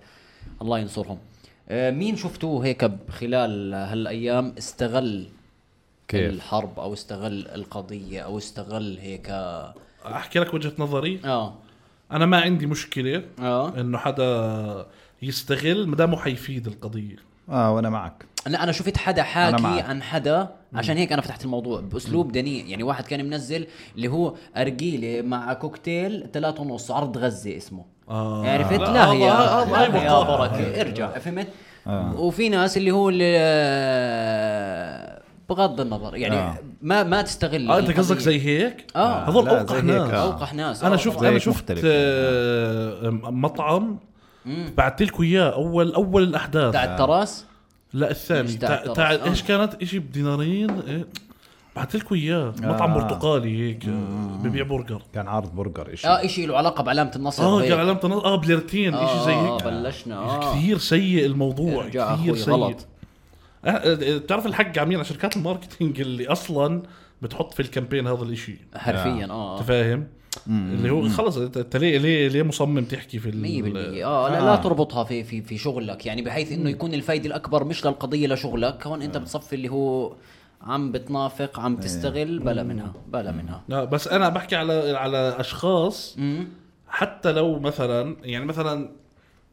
الله 0.62 0.78
ينصرهم. 0.78 1.18
آه، 1.68 1.90
مين 1.90 2.16
شفتوه 2.16 2.64
هيك 2.64 2.90
خلال 3.10 3.74
هالأيام 3.74 4.54
استغل 4.58 5.26
كيف؟ 6.08 6.30
الحرب 6.30 6.80
أو 6.80 6.92
استغل 6.92 7.48
القضية 7.48 8.20
أو 8.20 8.38
استغل 8.38 8.98
هيك؟ 9.00 9.30
أحكي 10.06 10.38
لك 10.38 10.54
وجهة 10.54 10.72
نظري. 10.78 11.20
آه. 11.24 11.54
أنا 12.12 12.26
ما 12.26 12.40
عندي 12.40 12.66
مشكلة 12.66 13.22
آه. 13.38 13.80
إنه 13.80 13.98
حدا 13.98 14.86
يستغل 15.22 15.86
ما 15.86 15.96
دامه 15.96 16.16
حيفيد 16.16 16.66
القضية. 16.66 17.16
آه 17.48 17.74
وأنا 17.74 17.90
معك. 17.90 18.24
أنا 18.46 18.62
أنا 18.62 18.72
شفت 18.72 18.96
حدا 18.96 19.22
حاكي. 19.22 19.66
عن 19.66 20.02
حدا 20.02 20.48
عشان 20.74 20.96
هيك 20.96 21.12
أنا 21.12 21.22
فتحت 21.22 21.44
الموضوع 21.44 21.80
بأسلوب 21.80 22.32
دنيء. 22.32 22.66
يعني 22.66 22.82
واحد 22.82 23.04
كان 23.04 23.30
منزل 23.30 23.66
اللي 23.96 24.08
هو 24.08 24.34
ارجيله 24.56 25.22
مع 25.22 25.52
كوكتيل 25.52 26.28
ثلاثة 26.32 26.62
ونص 26.62 26.90
عرض 26.90 27.18
غزة 27.18 27.56
اسمه. 27.56 27.84
آه. 28.10 28.46
عرفت 28.46 28.72
لا، 28.80 28.92
لا 28.92 29.12
هي 29.12 29.28
هاي. 29.28 29.90
بركة 29.92 30.80
ارجع 30.80 31.18
فهمت 31.18 31.48
آه. 31.86 32.14
وفي 32.20 32.48
ناس 32.48 32.76
اللي 32.76 32.90
هو 32.90 33.08
اللي 33.08 33.34
آه، 33.38 35.20
بغض 35.48 35.80
النظر 35.80 36.16
يعني 36.16 36.36
آه. 36.36 36.58
ما 36.82 37.02
ما 37.02 37.22
تستغل 37.22 37.70
آه 37.70 37.78
أنت 37.78 37.98
قصدك. 37.98 38.18
زي 38.18 38.40
هيك؟ 38.40 38.86
آه 38.96 39.28
هذول 39.28 39.44
لا، 39.44 39.60
أوقح 39.60 39.84
ناس 39.84 40.10
آه. 40.10 40.22
أوقح 40.22 40.54
ناس 40.54 40.84
أنا 40.84 40.94
آه، 40.94 40.96
شفت. 40.96 41.22
أنا 41.22 41.38
شفت 41.38 41.48
مختلف. 41.62 41.80
آه، 41.84 43.10
مطعم 43.22 43.98
بعثت 44.76 45.02
لكم 45.02 45.22
إياه 45.22 45.50
اول 45.54 45.94
أول 45.94 46.22
الأحداث 46.22 46.72
تاع 46.72 46.84
التراس 46.84 47.44
لا 47.92 48.10
الثاني 48.10 48.52
تاع 48.52 48.82
آه. 49.12 49.24
إيش 49.24 49.42
كانت 49.42 49.74
إيش 49.74 49.94
بدينارين 49.96 50.70
إيه؟ 50.88 51.06
بعثت 51.76 51.96
لكم 51.96 52.14
إياه. 52.14 52.54
مطعم 52.62 52.90
آه. 52.90 52.94
برتقالي 52.94 53.68
هيك 53.68 53.84
آه، 53.86 54.38
ببيع 54.44 54.62
برجر. 54.64 55.02
كان 55.14 55.28
عارض 55.28 55.54
برجر 55.54 55.88
إيش 55.88 56.06
آه 56.06 56.26
شيء 56.26 56.46
له 56.48 56.56
علاقة 56.56 56.82
بعلامة 56.84 57.12
النصر 57.16 57.42
آه 57.44 57.60
هيك. 57.62 57.70
قال 57.70 57.80
علامة 57.80 58.00
النصر. 58.04 58.24
آه 58.24 58.36
بليرتين 58.36 58.94
آه، 58.94 59.06
شيء 59.14 59.24
زي 59.26 59.32
آه، 59.32 59.54
هيك. 59.56 59.64
بلشنا. 59.64 60.16
آه. 60.18 60.54
كثير 60.54 60.78
سيء 60.78 61.26
الموضوع 61.26 61.84
ارجع 61.84 62.16
كثير 62.16 62.34
سيء. 62.36 62.54
غلط. 62.54 62.86
آه، 63.64 63.68
آه، 63.70 64.18
بتعرف 64.18 64.46
الحق 64.46 64.78
عميل 64.78 64.96
على 64.96 65.04
شركات 65.04 65.36
ال 65.36 65.43
marketing 65.43 66.00
اللي 66.00 66.26
أصلا 66.28 66.82
بتحط 67.22 67.54
في 67.54 67.60
ال 67.60 67.65
campaign 67.65 68.06
هذا 68.06 68.22
الإشي. 68.22 68.56
حرفيا 68.76 69.26
آه. 69.30 69.58
أنت 69.58 69.66
فاهم؟ 69.68 70.06
اللي 70.48 70.90
هو 70.90 71.08
خلص 71.08 71.36
أنت 71.36 71.76
ليه 71.76 71.98
ليه 71.98 72.28
ليه 72.28 72.42
مصمم 72.42 72.84
تحكي 72.84 73.18
في 73.18 73.28
ال- 73.28 73.42
100% 73.42 74.04
آه 74.04 74.28
لا, 74.28 74.40
لا 74.44 74.56
تربطها 74.56 75.04
في 75.04 75.24
في 75.24 75.42
في 75.42 75.58
شغلك. 75.58 76.06
يعني 76.06 76.22
بحيث 76.22 76.52
إنه 76.52 76.70
يكون 76.70 76.94
الفايدة 76.94 77.26
الأكبر 77.26 77.64
مش 77.64 77.86
للقضية 77.86 78.26
لشغلك. 78.26 78.86
هون 78.86 79.02
أنت 79.02 79.16
بتصفي 79.16 79.52
اللي 79.56 79.68
هو 79.68 80.12
عم 80.64 80.92
بتنافق 80.92 81.60
عم 81.60 81.76
تستغل 81.76 82.38
بلا 82.38 82.62
منها 82.62 82.92
بلا 83.08 83.32
منها. 83.32 83.62
لا 83.68 83.84
بس 83.84 84.08
أنا 84.08 84.28
بحكي 84.28 84.56
على 84.56 84.96
على 84.96 85.36
أشخاص 85.38 86.18
حتى 86.88 87.32
لو 87.32 87.58
مثلا 87.58 88.16
يعني 88.22 88.44
مثلا 88.44 88.90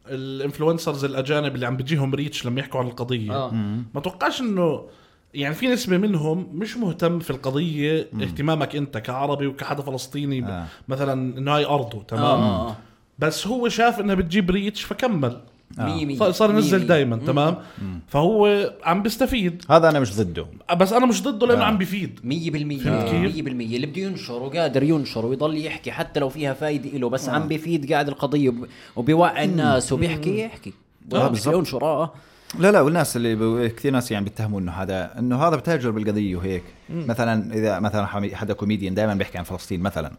ال 0.08 0.16
influencers 0.16 1.06
الأجانب 1.06 1.56
اللي 1.56 1.65
عم 1.65 1.78
بيجيهم 1.78 2.15
reach 2.15 2.45
لما 2.45 2.60
يحكوا 2.60 2.80
عن 2.80 2.88
القضية. 2.88 3.32
آه. 3.36 3.52
ما 3.95 4.02
توقعش 4.02 4.41
إنه 4.41 4.88
يعني 5.34 5.56
في 5.56 5.67
نسبة 5.67 5.97
منهم 5.97 6.50
مش 6.54 6.78
مهتم 6.78 7.19
في 7.19 7.30
القضية 7.30 8.10
اهتمامك 8.21 8.76
أنت 8.76 8.97
كعربي 8.97 9.47
وكحدا 9.47 9.82
فلسطيني 9.82 10.45
آه. 10.45 10.65
مثلا 10.88 11.38
إنه 11.38 11.56
هاي 11.56 11.65
أرضه 11.65 12.00
آه، 12.00 12.04
تمام؟ 12.04 12.24
آه، 12.24 12.69
آه. 12.69 12.76
بس 13.19 13.47
هو 13.47 13.69
شاف 13.69 14.00
إنها 14.00 14.15
بتجيب 14.15 14.52
reach 14.51 14.84
فكمل. 14.84 15.41
مية 15.77 16.05
مية. 16.05 16.31
صار- 16.31 16.49
ينزل. 16.51 16.88
دائما 16.88 17.17
تمام؟ 17.17 17.57
فهو 18.07 18.71
عم 18.84 19.03
بيستفيد. 19.03 19.63
هذا 19.69 19.89
أنا 19.89 19.99
مش 19.99 20.17
ضده. 20.17 20.45
بس 20.77 20.93
أنا 20.93 21.05
مش 21.05 21.23
ضده 21.23 21.47
لأنه 21.47 21.63
عم 21.63 21.77
بيفيد. 21.77 22.19
مية 22.23 22.51
بالمية 22.51 22.77
فهمت 22.79 23.03
كيف؟ 23.10 23.36
مية 23.36 23.41
بالمية. 23.41 23.75
اللي 23.75 23.88
بده 23.88 24.01
ينشر 24.01 24.34
وقادر 24.43 24.84
ينشر 24.84 25.25
ويضل 25.25 25.57
يحكي 25.65 25.91
حتى 25.91 26.19
لو 26.19 26.29
فيها 26.29 26.53
فايدة 26.53 26.97
له 26.97 27.10
بس 27.10 27.29
عم 27.29 27.47
بيفيد 27.47 27.93
قاعد 27.93 28.07
القضية 28.07 28.49
وب- 28.49 28.67
وبيوعي 28.95 29.45
الناس 29.45 29.91
وبيحكي 29.93 30.39
يحكي. 30.39 30.73
آه، 31.13 31.27
آه. 31.47 31.51
ينشر 31.53 31.84
آه. 31.84 32.13
لا 32.60 32.71
لا 32.71 32.81
والناس 32.81 33.15
اللي 33.17 33.36
ب... 33.36 33.67
كثير 33.67 33.91
ناس 33.91 34.12
يعني 34.12 34.23
بيتهموا 34.25 34.60
إنه 34.60 34.71
هذا 34.71 35.19
إنه 35.19 35.43
هذا 35.47 35.55
بتاجر 35.55 35.91
بالقضية 35.91 36.36
وهيك. 36.36 36.63
مثلا 36.93 37.54
إذا 37.54 37.80
مثلا 37.80 38.06
حدا 38.36 38.54
كوميديان 38.54 38.93
دائما 38.93 39.13
بيحكي 39.13 39.38
عن 39.38 39.43
فلسطين 39.43 39.80
مثلا 39.82 40.12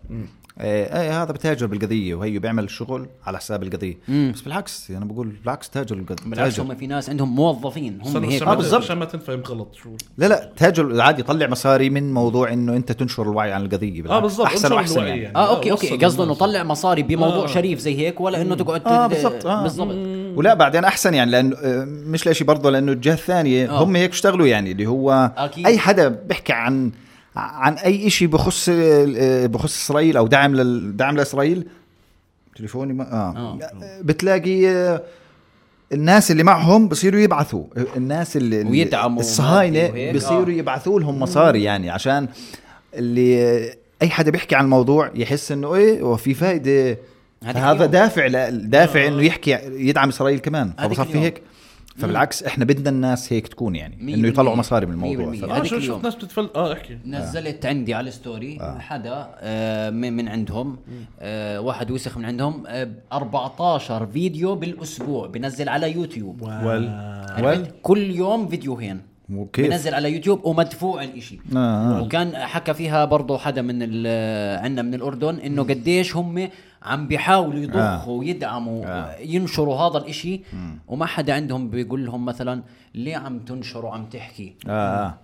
إيه, 0.61 1.01
إيه 1.01 1.23
هذا 1.23 1.33
بتاجر 1.33 1.67
بالقضية 1.67 2.15
وهي 2.15 2.39
بيعمل 2.39 2.71
شغل 2.71 3.07
على 3.27 3.39
حساب 3.39 3.63
القضية 3.63 3.99
بس 4.09 4.41
بالعكس 4.41 4.91
أنا 4.91 5.05
بقول 5.05 5.29
بالعكس 5.45 5.71
تاجر 5.71 5.95
بالقضية 5.97 6.31
بالعكس. 6.31 6.61
هم 6.61 6.75
في 6.75 6.87
ناس 6.87 7.11
عندهم 7.11 7.35
موظفين 7.35 7.99
هم 8.05 8.25
هيك 8.25 8.35
عشان 8.35 8.47
ما- 8.49 8.55
بالضبط. 8.55 8.83
عشان 8.83 8.97
ما 8.99 9.05
تنفهم 9.05 9.41
غلط 9.41 9.75
شو 9.75 9.89
لا 10.19 10.27
لا 10.27 10.53
تاجر 10.57 11.01
عادي 11.01 11.21
يطلع 11.21 11.47
مصاري 11.47 11.91
من 11.91 12.15
موضوع 12.15 12.53
إنه 12.53 12.77
أنت 12.77 12.93
تنشر 12.93 13.23
الوعي 13.23 13.53
عن 13.53 13.65
القضية 13.65 14.03
بالعكس. 14.03 14.17
آه 14.17 14.21
بالضبط 14.21 14.47
أحسن 14.47 14.73
وأحسن 14.73 15.01
الوعي 15.01 15.21
يعني. 15.21 15.37
آه 15.37 15.57
okay 15.57 15.71
okay 15.71 15.97
قصده 15.97 16.25
إنه. 16.25 16.35
طلع 16.35 16.63
مصاري 16.65 17.03
بموضوع 17.03 17.45
آه. 17.45 17.47
شريف 17.47 17.79
زي 17.79 17.99
هيك 17.99 18.21
ولا 18.21 18.43
إنه 18.43 18.55
تقعد 18.55 18.83
آه 18.87 19.07
بالضبط 19.07 19.47
آه. 19.47 19.63
بالضبط 19.63 19.95
ولا 20.39 20.55
بعدين 20.55 20.85
أحسن 20.85 21.15
يعني 21.15 21.31
لأنه 21.31 21.57
آه، 21.57 21.85
مش 21.85 22.29
لشيء 22.29 22.47
برضه 22.47 22.71
لأنه 22.71 22.93
الجهة 22.93 23.13
الثانية 23.15 23.71
آه. 23.71 23.83
هم 23.85 23.97
هيك 23.97 24.11
اشتغلوا 24.11 24.47
يعني 24.47 24.73
اللي 24.73 24.87
هو. 24.87 25.31
أي 25.67 25.79
حدا 25.79 26.09
بيحكي 26.09 26.53
عن 26.63 26.91
عن 27.37 27.75
أي 27.75 28.11
شيء 28.11 28.29
بخص 28.29 28.69
آه، 28.69 29.47
بخص 29.47 29.85
إسرائيل 29.85 30.17
أو 30.17 30.27
دعم 30.27 30.55
لل... 30.55 30.97
دعم 30.97 31.17
لإسرائيل 31.17 31.67
تليفوني 32.57 32.93
ما 32.93 33.13
آه, 33.13 33.37
آه. 33.37 33.59
بتلاقي 34.03 34.69
آه، 34.69 35.03
الناس 35.93 36.31
اللي 36.31 36.43
معهم 36.43 36.89
بصيروا 36.89 37.21
يبعثوا 37.21 37.65
الناس 37.97 38.37
اللي 38.37 38.65
ويدعموا 38.65 39.21
الصهاينة 39.21 39.79
وهيك، 39.79 40.15
بصيروا 40.15 40.49
آه. 40.49 40.59
يبعثوا 40.59 41.01
لهم 41.01 41.21
مصاري 41.21 41.63
يعني 41.63 41.91
عشان 41.91 42.29
اللي 42.95 43.63
أي 44.03 44.11
حدا 44.11 44.31
بيحكي 44.31 44.55
عن 44.55 44.65
الموضوع 44.65 45.11
يحس 45.15 45.53
إنه 45.53 45.75
إيه 45.75 46.03
وفي 46.03 46.35
فائده 46.35 46.99
هذا. 47.45 47.87
دافع. 47.87 48.49
دافع 48.51 49.07
إنه 49.07 49.23
يحكي 49.23 49.59
يدعم 49.65 50.09
إسرائيل 50.09 50.39
كمان 50.39 50.73
هذيك 50.79 50.93
فبصير 50.93 51.05
في 51.05 51.11
اليوم. 51.11 51.25
هيك 51.25 51.43
فبالعكس 51.97 52.43
إحنا 52.43 52.65
بدنا 52.65 52.91
الناس 52.91 53.33
هيك 53.33 53.49
تكون 53.49 53.77
يعني 53.77 54.15
إنه 54.15 54.29
يطلعوا. 54.29 54.57
مصاري 54.57 54.87
من 54.87 54.93
الموضوع. 54.93 55.57
آه 55.59 55.63
شو. 55.63 55.81
شفت 55.81 56.05
ناس 56.05 56.15
بتتفل 56.15 56.51
آه 56.57 56.73
أحكي 56.73 56.99
نزلت 57.07 57.67
عندي 57.67 57.95
على 57.95 58.09
الستوري 58.09 58.59
حدا 58.79 59.29
آه 59.41 59.91
من 59.91 60.13
من 60.13 60.29
عندهم 60.29 60.77
آه 61.21 61.61
واحد 61.61 61.91
وسخ 61.91 62.19
من 62.19 62.25
عندهم 62.25 62.65
آه 62.67 62.89
14 63.13 64.07
فيديو 64.07 64.55
بالأسبوع 64.55 65.27
بنزل 65.27 65.69
على 65.69 65.93
يوتيوب 65.93 66.43
وال 66.43 66.89
عرفت؟ 67.31 67.75
كل 67.83 68.11
يوم 68.11 68.49
فيديوهين 68.49 69.01
وكيف؟ 69.33 69.67
بنزل 69.67 69.95
على 69.95 70.13
يوتيوب 70.13 70.45
ومدفوع 70.45 71.03
الإشي 71.03 71.39
آه، 71.57 71.59
آه. 71.99 72.03
وكان 72.03 72.37
حكى 72.37 72.75
فيها 72.75 73.05
برضه 73.05 73.39
حدا 73.39 73.63
من 73.63 73.79
ال- 73.83 74.59
عنا 74.65 74.83
من 74.83 74.95
الأردن 74.95 75.35
إنه 75.39 75.63
قديش 75.63 76.17
هم 76.17 76.49
عم 76.85 77.07
بيحاولوا 77.07 77.61
يضخوا 77.61 77.83
آه. 77.83 78.09
ويدعموا 78.09 78.87
آه. 78.87 79.17
ينشروا 79.21 79.77
هذا 79.77 79.99
الإشي. 79.99 80.41
وما 80.89 81.07
حدا 81.07 81.35
عندهم 81.35 81.69
بيقول 81.69 82.07
لهم 82.07 82.25
مثلا 82.25 82.63
ليه 82.95 83.17
عم 83.17 83.39
تنشروا 83.39 83.91
عم 83.91 84.05
تحكي؟ 84.05 84.55
آه 84.69 84.71
آه. 85.07 85.15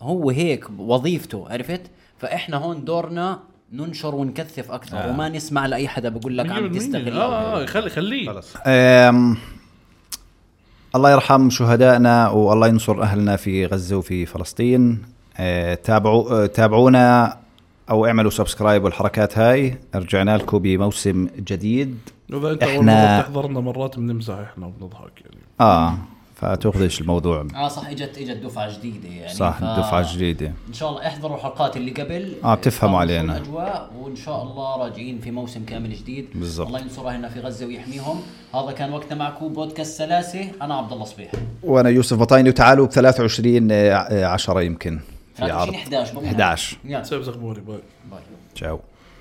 هو 0.00 0.30
هيك 0.30 0.64
وظيفته 0.78 1.46
عرفت؟ 1.50 1.80
فإحنا 2.18 2.56
هون 2.56 2.84
دورنا 2.84 3.38
ننشر 3.72 4.14
ونكثف 4.14 4.70
أكثر 4.70 4.98
آه. 4.98 5.10
وما 5.10 5.28
نسمع 5.28 5.66
لأي 5.66 5.88
حدا 5.88 6.08
بقول 6.08 6.38
لك 6.38 6.50
عم 6.50 6.72
100% 6.72 6.76
تستغل. 6.76 7.12
آه 7.12 7.62
آه 7.62 7.66
خلي 7.66 7.90
خليه 7.90 8.40
أم... 8.66 9.36
الله 10.94 11.10
يرحم 11.10 11.50
شهدائنا 11.50 12.28
والله 12.28 12.68
ينصر 12.68 13.02
أهلنا 13.02 13.36
في 13.36 13.66
غزة 13.66 13.96
وفي 13.96 14.26
فلسطين. 14.26 15.02
أه 15.36 15.74
تابعوا 15.74 16.42
أه 16.44 16.46
تابعونا 16.46 17.36
أو 17.90 18.06
اعملوا 18.06 18.30
سبسكرايب 18.30 18.84
والحركات 18.84 19.38
هاي. 19.38 19.78
رجعنا 19.94 20.36
لكم 20.36 20.58
بموسم 20.58 21.28
جديد. 21.38 21.98
إذا 22.32 22.50
أنت 22.50 22.64
مرة 22.64 23.18
بتحضرنا 23.20 23.60
مرات 23.60 23.96
بنمزح 23.98 24.34
إحنا 24.34 24.66
وبنضحك 24.66 25.12
يعني. 25.24 25.36
آه 25.60 25.94
فتاخذش 26.34 27.00
الموضوع؟ 27.00 27.46
آه 27.54 27.68
صح 27.68 27.86
اجت 27.88 28.18
إجت 28.18 28.36
دفعة 28.44 28.78
جديدة 28.78 29.08
يعني. 29.08 29.34
صح 29.34 29.58
ف- 29.60 29.64
دفعة 29.78 30.14
جديدة. 30.14 30.52
إن 30.68 30.72
شاء 30.74 30.90
الله 30.90 31.06
احضروا 31.06 31.36
الحلقات 31.36 31.76
اللي 31.76 31.90
قبل 31.90 32.32
آه، 32.44 32.54
بتفهموا 32.54 32.98
علينا. 33.00 33.36
الاجواء 33.36 33.90
وإن 34.00 34.16
شاء 34.16 34.42
الله 34.42 34.76
راجعين 34.76 35.18
في 35.18 35.30
موسم 35.30 35.64
كامل 35.64 35.92
جديد. 35.94 36.26
بالضبط. 36.34 36.66
الله 36.66 36.80
ينصر 36.80 37.08
أهلنا 37.08 37.28
في 37.28 37.40
غزة 37.40 37.66
ويحميهم. 37.66 38.20
هذا 38.54 38.72
كان 38.72 38.92
وقتنا 38.92 39.18
معكم 39.18 39.48
بودكاست 39.48 39.98
سلاسة. 39.98 40.50
أنا 40.62 40.74
عبد 40.74 40.92
الله 40.92 41.04
صبيح. 41.04 41.30
وأنا 41.62 41.88
يوسف 41.88 42.16
بطايني 42.18 42.48
وتعالوا 42.48 42.86
ب 42.86 42.90
23 42.90 43.72
10 43.72 44.60
يمكن. 44.60 45.00
في 45.38 45.46
23 45.46 45.60
عرض. 45.60 45.74
11 45.94 46.12
بقول 46.14 46.24
11 46.26 46.76
يلا. 46.84 47.02
سيب 47.02 47.22
زغموري 47.22 47.60
باي. 47.60 47.78
باي. 48.10 48.20
تشاو. 48.54 48.80